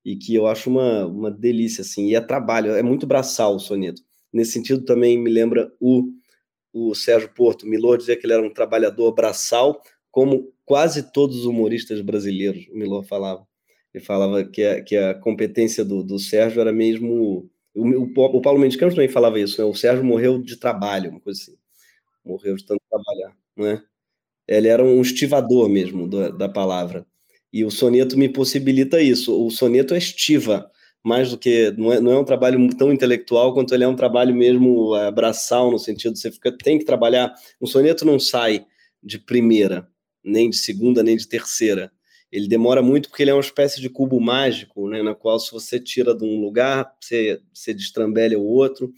[0.05, 3.59] e que eu acho uma, uma delícia, assim, e é trabalho, é muito braçal o
[3.59, 4.03] soneto.
[4.35, 6.11] Nesse sentido, também me lembra o,
[6.73, 11.45] o Sérgio Porto, Milor dizia que ele era um trabalhador braçal, como quase todos os
[11.45, 13.47] humoristas brasileiros, o Milor falava.
[13.93, 17.49] Ele falava que a, que a competência do, do Sérgio era mesmo...
[17.73, 19.65] O, o, Paulo Mendes Campos também falava isso, né?
[19.65, 21.55] O Sérgio morreu de trabalho, uma coisa assim.
[22.25, 23.81] Morreu de tanto trabalhar, né?
[24.45, 27.07] Ele era um estivador mesmo do, da palavra.
[27.53, 29.33] E o soneto me possibilita isso.
[29.45, 30.69] O soneto é estiva,
[31.05, 31.71] mais do que.
[31.77, 35.11] Não é, não é um trabalho tão intelectual quanto ele é um trabalho mesmo é,
[35.11, 37.33] braçal, no sentido você fica, tem que trabalhar.
[37.61, 38.65] Um soneto não sai
[39.03, 39.87] de primeira,
[40.23, 41.91] nem de segunda, nem de terceira.
[42.31, 45.51] Ele demora muito porque ele é uma espécie de cubo mágico, né, na qual, se
[45.51, 48.91] você tira de um lugar, você, você destrambelha o outro.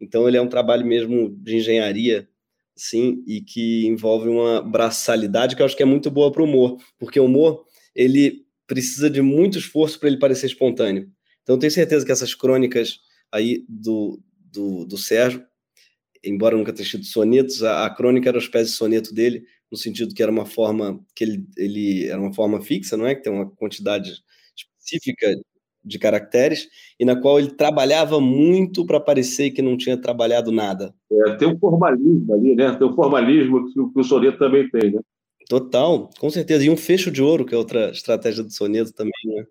[0.00, 2.28] Então, ele é um trabalho mesmo de engenharia
[2.74, 6.44] sim, e que envolve uma braçalidade que eu acho que é muito boa para o
[6.44, 11.08] humor, porque o humor ele precisa de muito esforço para ele parecer espontâneo.
[11.42, 13.00] Então, tenho certeza que essas crônicas
[13.32, 14.20] aí do,
[14.52, 15.44] do, do Sérgio,
[16.24, 19.76] embora nunca tenha sido sonetos, a, a, crônica era os pés de soneto dele, no
[19.76, 23.14] sentido que era uma forma que ele, ele era uma forma fixa, não é?
[23.14, 24.12] Que tem uma quantidade
[24.56, 25.34] específica
[25.84, 30.94] de caracteres e na qual ele trabalhava muito para parecer que não tinha trabalhado nada.
[31.10, 32.76] É, tem um formalismo ali, né?
[32.76, 35.00] Tem um formalismo que, que o soneto também tem, né?
[35.48, 36.64] Total, com certeza.
[36.64, 39.44] E um fecho de ouro, que é outra estratégia do soneto também, né?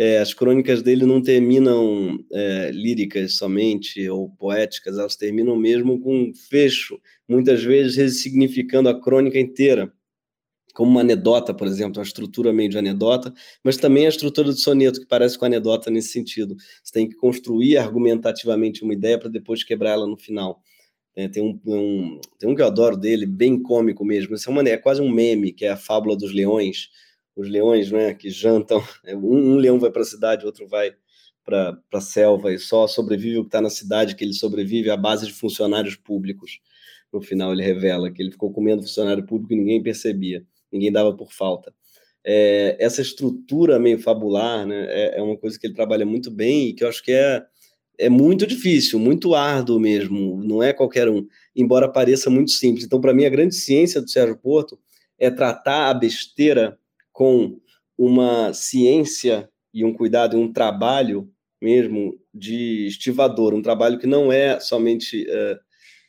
[0.00, 6.16] É, as crônicas dele não terminam é, líricas somente ou poéticas, elas terminam mesmo com
[6.16, 9.92] um fecho, muitas vezes ressignificando a crônica inteira
[10.72, 13.34] como uma anedota, por exemplo, uma estrutura meio de anedota,
[13.64, 16.54] mas também a estrutura do soneto, que parece com anedota nesse sentido.
[16.84, 20.62] Você tem que construir argumentativamente uma ideia para depois quebrar ela no final.
[21.16, 24.36] É, tem, um, um, tem um que eu adoro dele, bem cômico mesmo.
[24.36, 26.90] É, uma, é quase um meme, que é a Fábula dos Leões.
[27.40, 28.82] Os leões, né, que jantam.
[29.04, 30.92] É, um, um leão vai para a cidade, outro vai
[31.44, 34.96] para a selva e só sobrevive o que está na cidade, que ele sobrevive à
[34.96, 36.60] base de funcionários públicos.
[37.10, 41.16] No final, ele revela que ele ficou comendo funcionário público e ninguém percebia, ninguém dava
[41.16, 41.72] por falta.
[42.22, 46.68] É, essa estrutura meio fabular né, é, é, uma coisa que ele trabalha muito bem
[46.68, 47.42] e que eu acho que é,
[47.96, 52.84] é muito difícil, muito árduo mesmo, não é qualquer um, embora pareça muito simples.
[52.84, 54.78] Então, para mim, a grande ciência do Sérgio Porto
[55.18, 56.78] é tratar a besteira
[57.18, 57.60] com
[57.98, 61.28] uma ciência e um cuidado e um trabalho
[61.60, 65.58] mesmo de estivador, um trabalho que não é somente uh,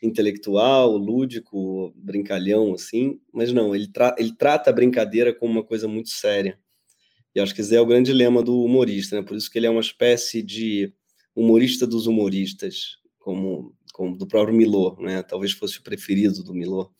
[0.03, 5.87] intelectual, lúdico, brincalhão, assim, mas não, ele, tra ele trata a brincadeira como uma coisa
[5.87, 6.59] muito séria.
[7.33, 9.23] E acho que esse é o grande dilema do humorista, né?
[9.23, 10.93] Por isso que ele é uma espécie de
[11.35, 15.23] humorista dos humoristas, como, como do próprio Milô, né?
[15.23, 16.91] Talvez fosse o preferido do Milô.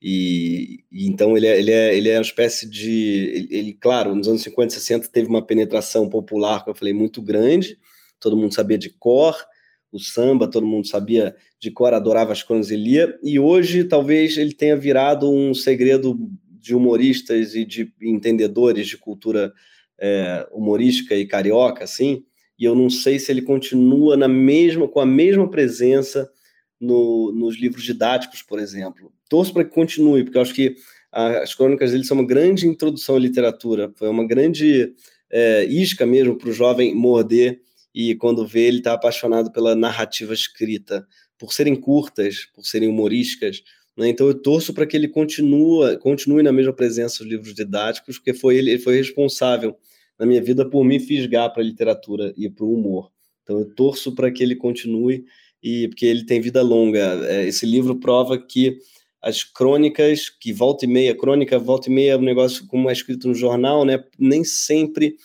[0.00, 3.30] E, e, então ele é, ele, é, ele é uma espécie de.
[3.34, 6.94] Ele, ele, claro, nos anos 50 e 60 teve uma penetração popular, como eu falei,
[6.94, 7.78] muito grande,
[8.20, 9.36] todo mundo sabia de cor,
[9.90, 14.36] o samba, todo mundo sabia de cor, adorava as crônicas ele lia, e hoje talvez
[14.36, 16.16] ele tenha virado um segredo
[16.60, 19.52] de humoristas e de entendedores de cultura
[19.98, 22.24] é, humorística e carioca, assim,
[22.58, 26.30] e eu não sei se ele continua na mesma, com a mesma presença
[26.80, 29.12] no, nos livros didáticos, por exemplo.
[29.28, 30.76] Torço para que continue, porque eu acho que
[31.10, 34.94] as crônicas dele são uma grande introdução à literatura, foi uma grande
[35.30, 37.60] é, isca mesmo para o jovem morder,
[37.94, 41.06] e quando vê, ele está apaixonado pela narrativa escrita,
[41.38, 43.62] por serem curtas, por serem humorísticas.
[43.96, 44.08] Né?
[44.08, 48.34] Então eu torço para que ele continue, continue na mesma presença dos livros didáticos, porque
[48.34, 49.76] foi ele, ele foi responsável
[50.18, 53.10] na minha vida por me fisgar para a literatura e para o humor.
[53.42, 55.24] Então eu torço para que ele continue
[55.62, 57.26] e porque ele tem vida longa.
[57.28, 58.78] É, esse livro prova que
[59.20, 62.92] as crônicas, que volta e meia, crônica, volta e meia, é um negócio como é
[62.92, 64.02] escrito no jornal, né?
[64.18, 65.16] Nem sempre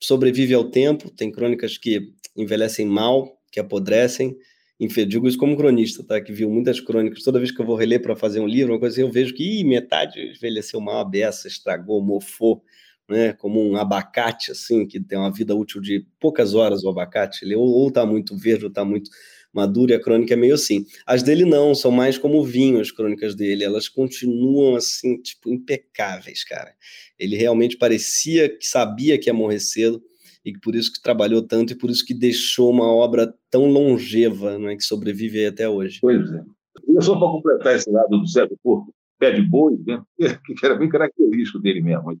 [0.00, 1.10] sobrevive ao tempo.
[1.10, 4.36] Tem crônicas que envelhecem mal, que apodrecem.
[4.80, 6.20] Enfim, digo isso como cronista, tá?
[6.20, 7.22] Que viu muitas crônicas.
[7.22, 9.34] Toda vez que eu vou reler para fazer um livro, uma coisa assim, eu vejo
[9.34, 12.62] que ih, metade envelheceu mal, a beça, estragou, mofou
[13.08, 17.44] né, como um abacate, assim, que tem uma vida útil de poucas horas o abacate,
[17.44, 19.10] ele ou está muito verde ou está muito
[19.58, 20.86] maduro, e a crônica é meio assim.
[21.06, 26.44] As dele não, são mais como vinho as crônicas dele, elas continuam, assim, tipo, impecáveis,
[26.44, 26.72] cara.
[27.18, 30.02] Ele realmente parecia que sabia que ia morrer cedo,
[30.44, 34.58] e por isso que trabalhou tanto, e por isso que deixou uma obra tão longeva,
[34.58, 35.98] né, que sobrevive até hoje.
[36.00, 36.42] Pois é.
[36.88, 40.02] E só para completar esse lado do Sérgio Porto, pé de boi, né,
[40.46, 42.16] que era bem característico dele mesmo,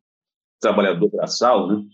[0.60, 1.84] trabalhador braçal, né?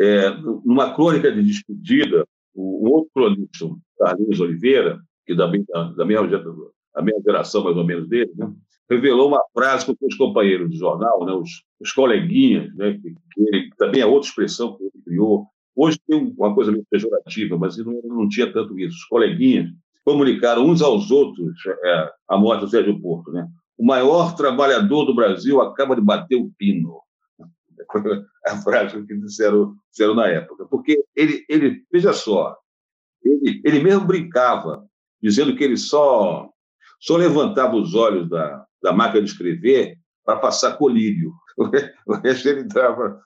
[0.00, 0.30] É,
[0.64, 3.66] numa crônica de despedida, o, outro cronista,
[3.98, 8.52] Carlinhos Oliveira, que da, da, da mesma geração mais ou menos dele, né?
[8.90, 11.32] revelou uma frase com os companheiros de jornal, né?
[11.32, 11.48] os,
[11.80, 12.92] os coleguinhas, né?
[12.94, 15.46] que, que ele, também é outra expressão que ele criou.
[15.74, 18.96] Hoje tem uma coisa meio pejorativa, mas ele não, não tinha tanto isso.
[18.96, 19.70] Os coleguinhas
[20.04, 23.30] comunicaram uns aos outros é, a morte do Sérgio Porto.
[23.32, 23.46] Né?
[23.78, 27.00] O maior trabalhador do Brasil acaba de bater o pino.
[28.46, 30.66] a frase que disseram, disseram na época.
[30.66, 32.56] Porque ele, ele veja só,
[33.24, 34.84] ele, ele mesmo brincava,
[35.22, 36.48] dizendo que ele só,
[37.00, 41.32] só levantava os olhos da, da máquina de escrever para passar colírio.
[42.06, 43.22] O resto ele estava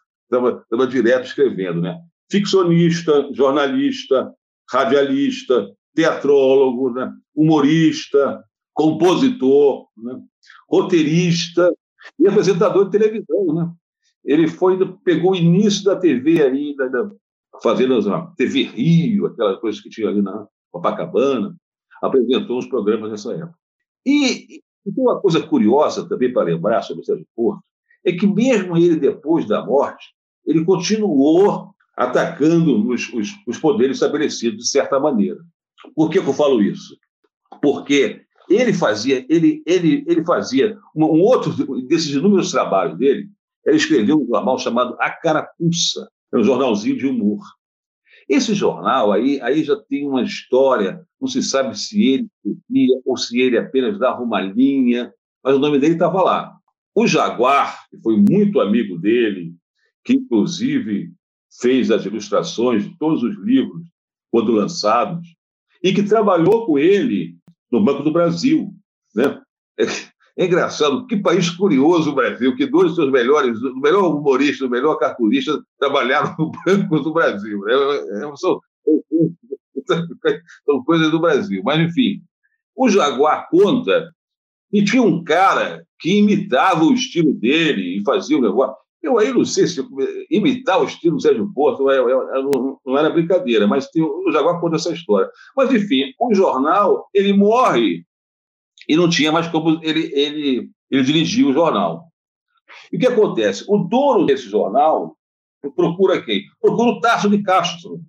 [0.90, 1.96] direto escrevendo, né?
[2.30, 4.34] Ficcionista, jornalista,
[4.68, 7.10] radialista, teatrólogo, né?
[7.34, 10.20] humorista, compositor, né?
[10.68, 11.72] roteirista
[12.18, 13.72] e apresentador de televisão, né?
[14.26, 17.10] Ele foi pegou o início da TV aí, da, da,
[17.62, 21.54] fazendo a TV Rio, aquelas coisas que tinha ali na Copacabana,
[22.02, 23.54] apresentou os programas nessa época.
[24.04, 27.62] E, e uma coisa curiosa também para lembrar sobre o Sérgio Porto,
[28.04, 30.06] é que mesmo ele, depois da morte,
[30.44, 35.40] ele continuou atacando os, os, os poderes estabelecidos de certa maneira.
[35.94, 36.96] Por que, que eu falo isso?
[37.62, 41.52] Porque ele fazia, ele, ele, ele fazia um, um outro
[41.86, 43.28] desses inúmeros trabalhos dele,
[43.66, 47.40] ele escreveu um jornal chamado A Carapuça, é um jornalzinho de humor.
[48.28, 53.16] Esse jornal aí, aí já tem uma história, não se sabe se ele escrevia ou
[53.16, 55.12] se ele apenas dava uma linha,
[55.42, 56.56] mas o nome dele estava lá.
[56.94, 59.54] O Jaguar, que foi muito amigo dele,
[60.04, 61.12] que inclusive
[61.60, 63.82] fez as ilustrações de todos os livros
[64.30, 65.26] quando lançados,
[65.82, 67.36] e que trabalhou com ele
[67.70, 68.74] no Banco do Brasil.
[69.14, 69.40] Né?
[70.38, 74.66] É engraçado, que país curioso o Brasil, que dois dos seus melhores, o melhor humorista,
[74.66, 77.58] o melhor cartunista, trabalharam no Banco do Brasil.
[77.60, 77.72] Né?
[77.72, 78.60] É, é, são,
[80.66, 81.62] são coisas do Brasil.
[81.64, 82.20] Mas, enfim,
[82.76, 84.12] o Jaguar conta
[84.70, 88.76] que tinha um cara que imitava o estilo dele e fazia o negócio.
[89.02, 89.82] Eu aí não sei se
[90.30, 94.76] imitar o estilo do Sérgio Porto não, não, era brincadeira, mas tem, o Jaguar conta
[94.76, 95.30] essa história.
[95.56, 98.04] Mas, enfim, o jornal, ele morre
[98.88, 102.04] e não tinha mais como ele, ele, ele dirigir o jornal.
[102.92, 103.64] E o que acontece?
[103.68, 105.16] O dono desse jornal
[105.74, 106.42] procura quem?
[106.60, 108.00] Procura o Tarso de Castro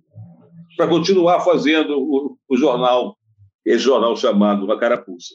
[0.76, 3.16] para continuar fazendo o, o jornal,
[3.64, 5.34] esse jornal chamado Uma Carapuça.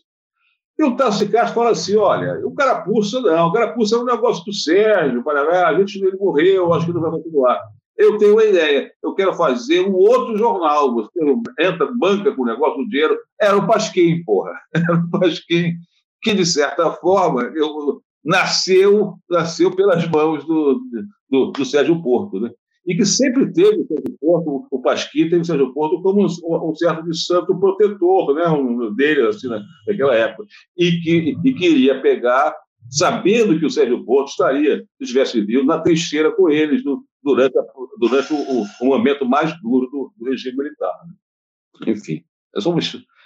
[0.80, 4.06] E o Tarso de Castro fala assim: olha, o Carapuça não, o Carapuça é um
[4.06, 7.62] negócio do Sérgio, Parará, a gente ele morreu, acho que não vai continuar.
[7.98, 10.94] Eu tenho uma ideia, eu quero fazer um outro jornal.
[10.96, 11.20] Você
[11.60, 13.18] entra, banca com o negócio do dinheiro.
[13.40, 14.54] Era o Pasquim, porra.
[14.74, 15.74] Era o Pasquim,
[16.22, 20.82] que, de certa forma, eu, nasceu, nasceu pelas mãos do,
[21.30, 22.40] do, do Sérgio Porto.
[22.40, 22.50] Né?
[22.86, 26.70] e que sempre teve o Sérgio Porto, o Pasquim teve o Sérgio Porto como um,
[26.70, 29.48] um certo de santo protetor né, um, dele assim,
[29.88, 32.54] naquela época, e que e queria pegar,
[32.90, 37.58] sabendo que o Sérgio Porto estaria, se estivesse vivo, na trincheira com eles no, durante,
[37.58, 37.64] a,
[38.00, 40.94] durante o, o, momento mais duro do, do regime militar.
[41.08, 41.94] Né.
[41.94, 42.24] Enfim,
[42.60, 42.78] são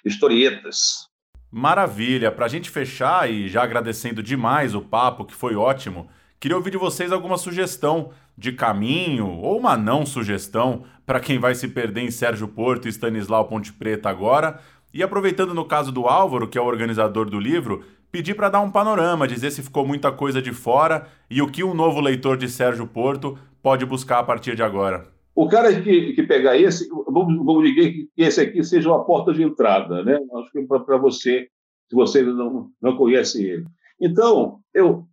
[0.06, 1.08] historietas.
[1.52, 2.32] Maravilha!
[2.32, 6.72] Para a gente fechar, e já agradecendo demais o papo, que foi ótimo, queria ouvir
[6.72, 12.02] de vocês alguma sugestão de caminho ou uma não sugestão para quem vai se perder
[12.02, 14.60] em Sérgio Porto e Stanislau Ponte Preta agora.
[14.94, 18.62] E aproveitando no caso do Álvaro, que é o organizador do livro, pedir para dar
[18.62, 22.38] um panorama, dizer se ficou muita coisa de fora e o que um novo leitor
[22.38, 23.38] de Sérgio Porto
[23.68, 25.12] pode buscar a partir de agora.
[25.36, 29.34] O cara que, que pegar esse, vamos, vamos dizer que esse aqui seja uma porta
[29.34, 30.18] de entrada, né?
[30.36, 31.50] Acho que para você,
[31.90, 33.66] se você não, não conhece ele.
[34.00, 35.06] Então, eu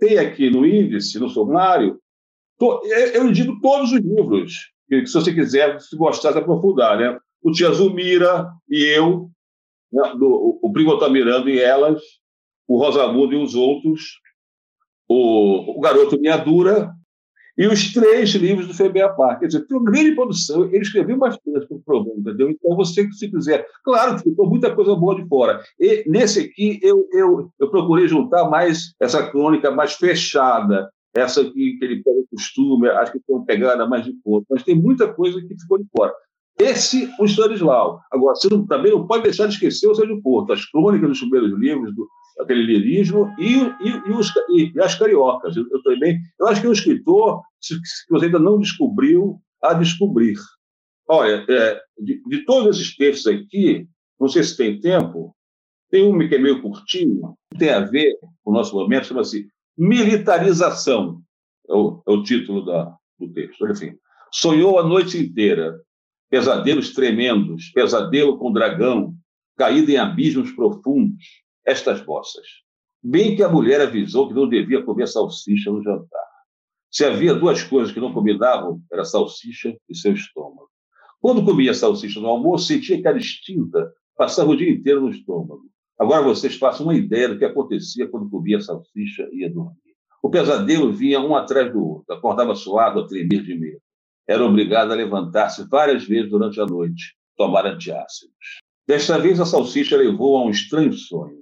[0.00, 2.00] tenho aqui no índice, no sumário,
[3.12, 7.18] eu indico todos os livros, que, se você quiser, se gostar de aprofundar, né?
[7.42, 9.28] O Tia Zumira e eu,
[9.92, 10.14] né?
[10.18, 12.00] do, o Primo Altamirano e elas,
[12.66, 14.18] o Rosamundo e os outros,
[15.06, 16.90] o, o Garoto Minha Dura
[17.56, 19.38] e os três livros do FEBEAPAR.
[19.38, 20.64] Quer dizer, uma grande produção.
[20.64, 22.50] Ele escreveu bastante para o programa, entendeu?
[22.50, 23.66] Então, você que se quiser.
[23.84, 25.62] Claro que ficou muita coisa boa de fora.
[25.78, 31.76] E nesse aqui, eu, eu, eu procurei juntar mais essa crônica mais fechada, essa que,
[31.78, 34.74] que ele pega o costume, acho que tem uma pegada mais de corpo, mas tem
[34.74, 36.12] muita coisa que ficou de fora.
[36.58, 38.00] Esse, o Stanislau.
[38.10, 41.20] Agora, você não, também não pode deixar de esquecer o Sérgio Porto, as crônicas dos
[41.20, 42.08] primeiros livros, do,
[42.42, 45.56] aquele lirismo, e, e, e, os, e, as cariocas.
[45.56, 47.76] Eu, eu, também, eu acho que é um escritor que
[48.10, 50.36] você ainda não descobriu a descobrir.
[51.08, 53.86] Olha, é, de, de, todos esses textos aqui,
[54.18, 55.34] não sei se tem tempo,
[55.90, 61.22] tem um que é meio curtinho, tem a ver com o nosso momento, chama-se Militarização
[61.68, 63.66] é o, é o título da, do texto.
[63.68, 63.94] Enfim,
[64.30, 65.80] sonhou a noite inteira,
[66.30, 69.14] pesadelos tremendos, pesadelo com dragão,
[69.56, 71.24] caído em abismos profundos,
[71.66, 72.46] estas bossas.
[73.02, 76.32] Bem que a mulher avisou que não devia comer salsicha no jantar.
[76.90, 80.68] Se havia duas coisas que não combinavam, era salsicha e seu estômago.
[81.20, 85.62] Quando comia salsicha no almoço, sentia que era extinta, passava o dia inteiro no estômago.
[85.98, 89.78] Agora vocês façam uma ideia do que acontecia quando comia salsicha e ia dormir.
[90.22, 93.80] O pesadelo vinha um atrás do outro, acordava suado a tremer de medo.
[94.26, 98.60] Era obrigado a levantar-se várias vezes durante a noite, tomar antiácidos.
[98.86, 101.41] Desta vez a salsicha levou a um estranho sonho.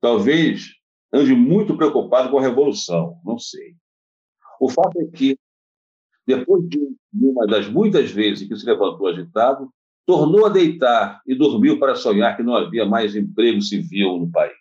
[0.00, 0.74] Talvez
[1.12, 3.74] ande muito preocupado com a revolução, não sei.
[4.60, 5.38] O fato é que,
[6.26, 6.78] depois de
[7.12, 9.72] uma das muitas vezes que se levantou agitado,
[10.06, 14.54] tornou a deitar e dormiu para sonhar que não havia mais emprego civil no país.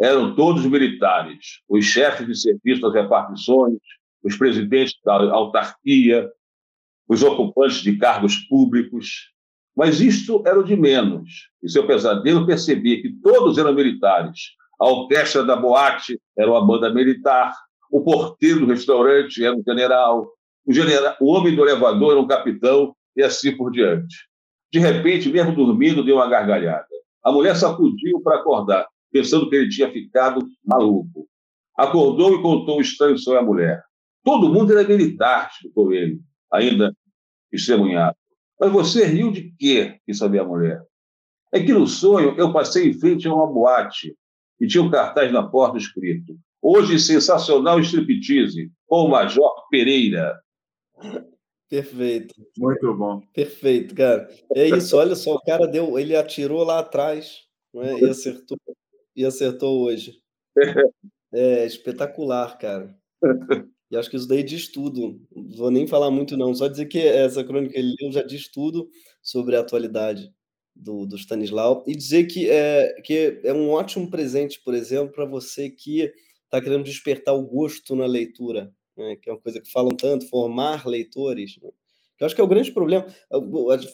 [0.00, 3.78] Eram todos militares, os chefes de serviço das repartições,
[4.22, 6.30] os presidentes da autarquia,
[7.06, 9.33] os ocupantes de cargos públicos.
[9.76, 11.48] Mas isto era o de menos.
[11.62, 14.52] E seu pesadelo percebia que todos eram militares.
[14.80, 17.52] A orquestra da boate era uma banda militar,
[17.90, 20.28] o porteiro do restaurante era um general,
[20.66, 20.72] o,
[21.24, 24.16] o homem do elevador era um capitão, e assim por diante.
[24.72, 26.86] De repente, mesmo dormindo, deu uma gargalhada.
[27.22, 31.28] A mulher sacudiu para acordar, pensando que ele tinha ficado maluco.
[31.78, 33.82] Acordou e contou o estranho sonho à mulher.
[34.24, 36.20] Todo mundo era militar, explicou ele,
[36.52, 36.94] ainda
[37.52, 38.16] estremunhado.
[38.58, 39.98] Mas você riu de quê?
[40.06, 40.82] quis saber a mulher.
[41.52, 44.16] É que no sonho eu passei em frente a uma boate
[44.60, 50.40] e tinha um cartaz na porta escrito: Hoje sensacional striptease com o Major Pereira.
[51.68, 52.34] Perfeito.
[52.56, 53.20] Muito bom.
[53.32, 54.28] Perfeito, cara.
[54.54, 57.42] É isso, olha só, o cara deu, ele atirou lá atrás
[57.72, 58.56] né, e acertou
[59.16, 60.20] e acertou hoje.
[61.36, 62.96] É espetacular, cara.
[63.94, 65.20] E acho que isso daí diz tudo.
[65.56, 66.54] Vou nem falar muito, não.
[66.54, 68.88] Só dizer que essa crônica ele leu já diz tudo
[69.22, 70.32] sobre a atualidade
[70.74, 71.84] do, do Stanislau.
[71.86, 76.12] E dizer que é, que é um ótimo presente, por exemplo, para você que
[76.44, 80.28] está querendo despertar o gosto na leitura né, que é uma coisa que falam tanto,
[80.28, 81.58] formar leitores.
[81.62, 81.70] Né?
[82.20, 83.06] Eu acho que é o grande problema.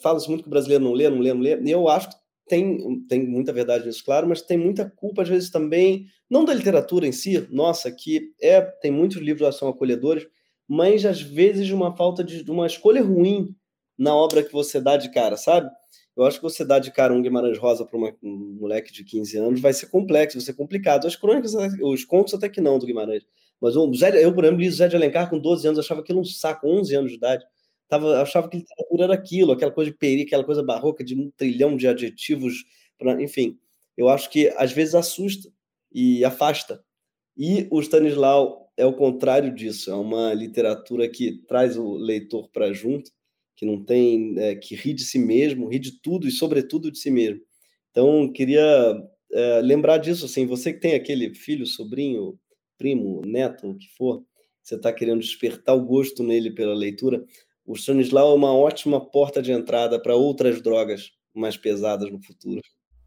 [0.01, 1.59] Fala-se muito que o brasileiro não lê, não lê, não lê.
[1.59, 2.15] E eu acho que
[2.51, 6.53] tem, tem muita verdade nisso, claro, mas tem muita culpa, às vezes, também, não da
[6.53, 10.27] literatura em si, nossa, que é, tem muitos livros que são acolhedores,
[10.67, 13.55] mas às vezes de uma falta de, de uma escolha ruim
[13.97, 15.69] na obra que você dá de cara, sabe?
[16.15, 19.37] Eu acho que você dá de cara um Guimarães Rosa para um moleque de 15
[19.37, 21.07] anos vai ser complexo, vai ser complicado.
[21.07, 23.23] As crônicas, os contos até que não do Guimarães.
[23.61, 26.25] Mas eu, por exemplo, li o Zé de Alencar com 12 anos, achava aquilo um
[26.25, 27.45] saco, 11 anos de idade.
[27.91, 31.29] Tava, achava que literatura era aquilo, aquela coisa de peri, aquela coisa barroca de um
[31.35, 32.63] trilhão de adjetivos.
[32.97, 33.59] Pra, enfim,
[33.97, 35.51] eu acho que às vezes assusta
[35.91, 36.81] e afasta.
[37.35, 42.71] E o Stanislau é o contrário disso, é uma literatura que traz o leitor para
[42.71, 43.11] junto,
[43.57, 46.97] que não tem, é, que ri de si mesmo, ri de tudo e sobretudo de
[46.97, 47.41] si mesmo.
[47.91, 48.63] Então, queria
[49.33, 52.39] é, lembrar disso, assim, você que tem aquele filho, sobrinho,
[52.77, 54.23] primo, neto, o que for,
[54.63, 57.21] você está querendo despertar o gosto nele pela leitura,
[57.65, 62.61] o Stanislau é uma ótima porta de entrada para outras drogas mais pesadas no futuro.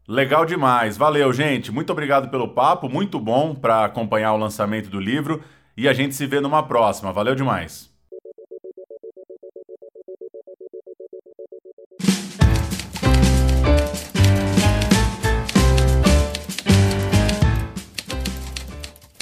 [0.07, 0.97] Legal demais.
[0.97, 1.71] Valeu, gente.
[1.71, 2.87] Muito obrigado pelo papo.
[2.87, 5.43] Muito bom para acompanhar o lançamento do livro.
[5.75, 7.11] E a gente se vê numa próxima.
[7.11, 7.93] Valeu demais.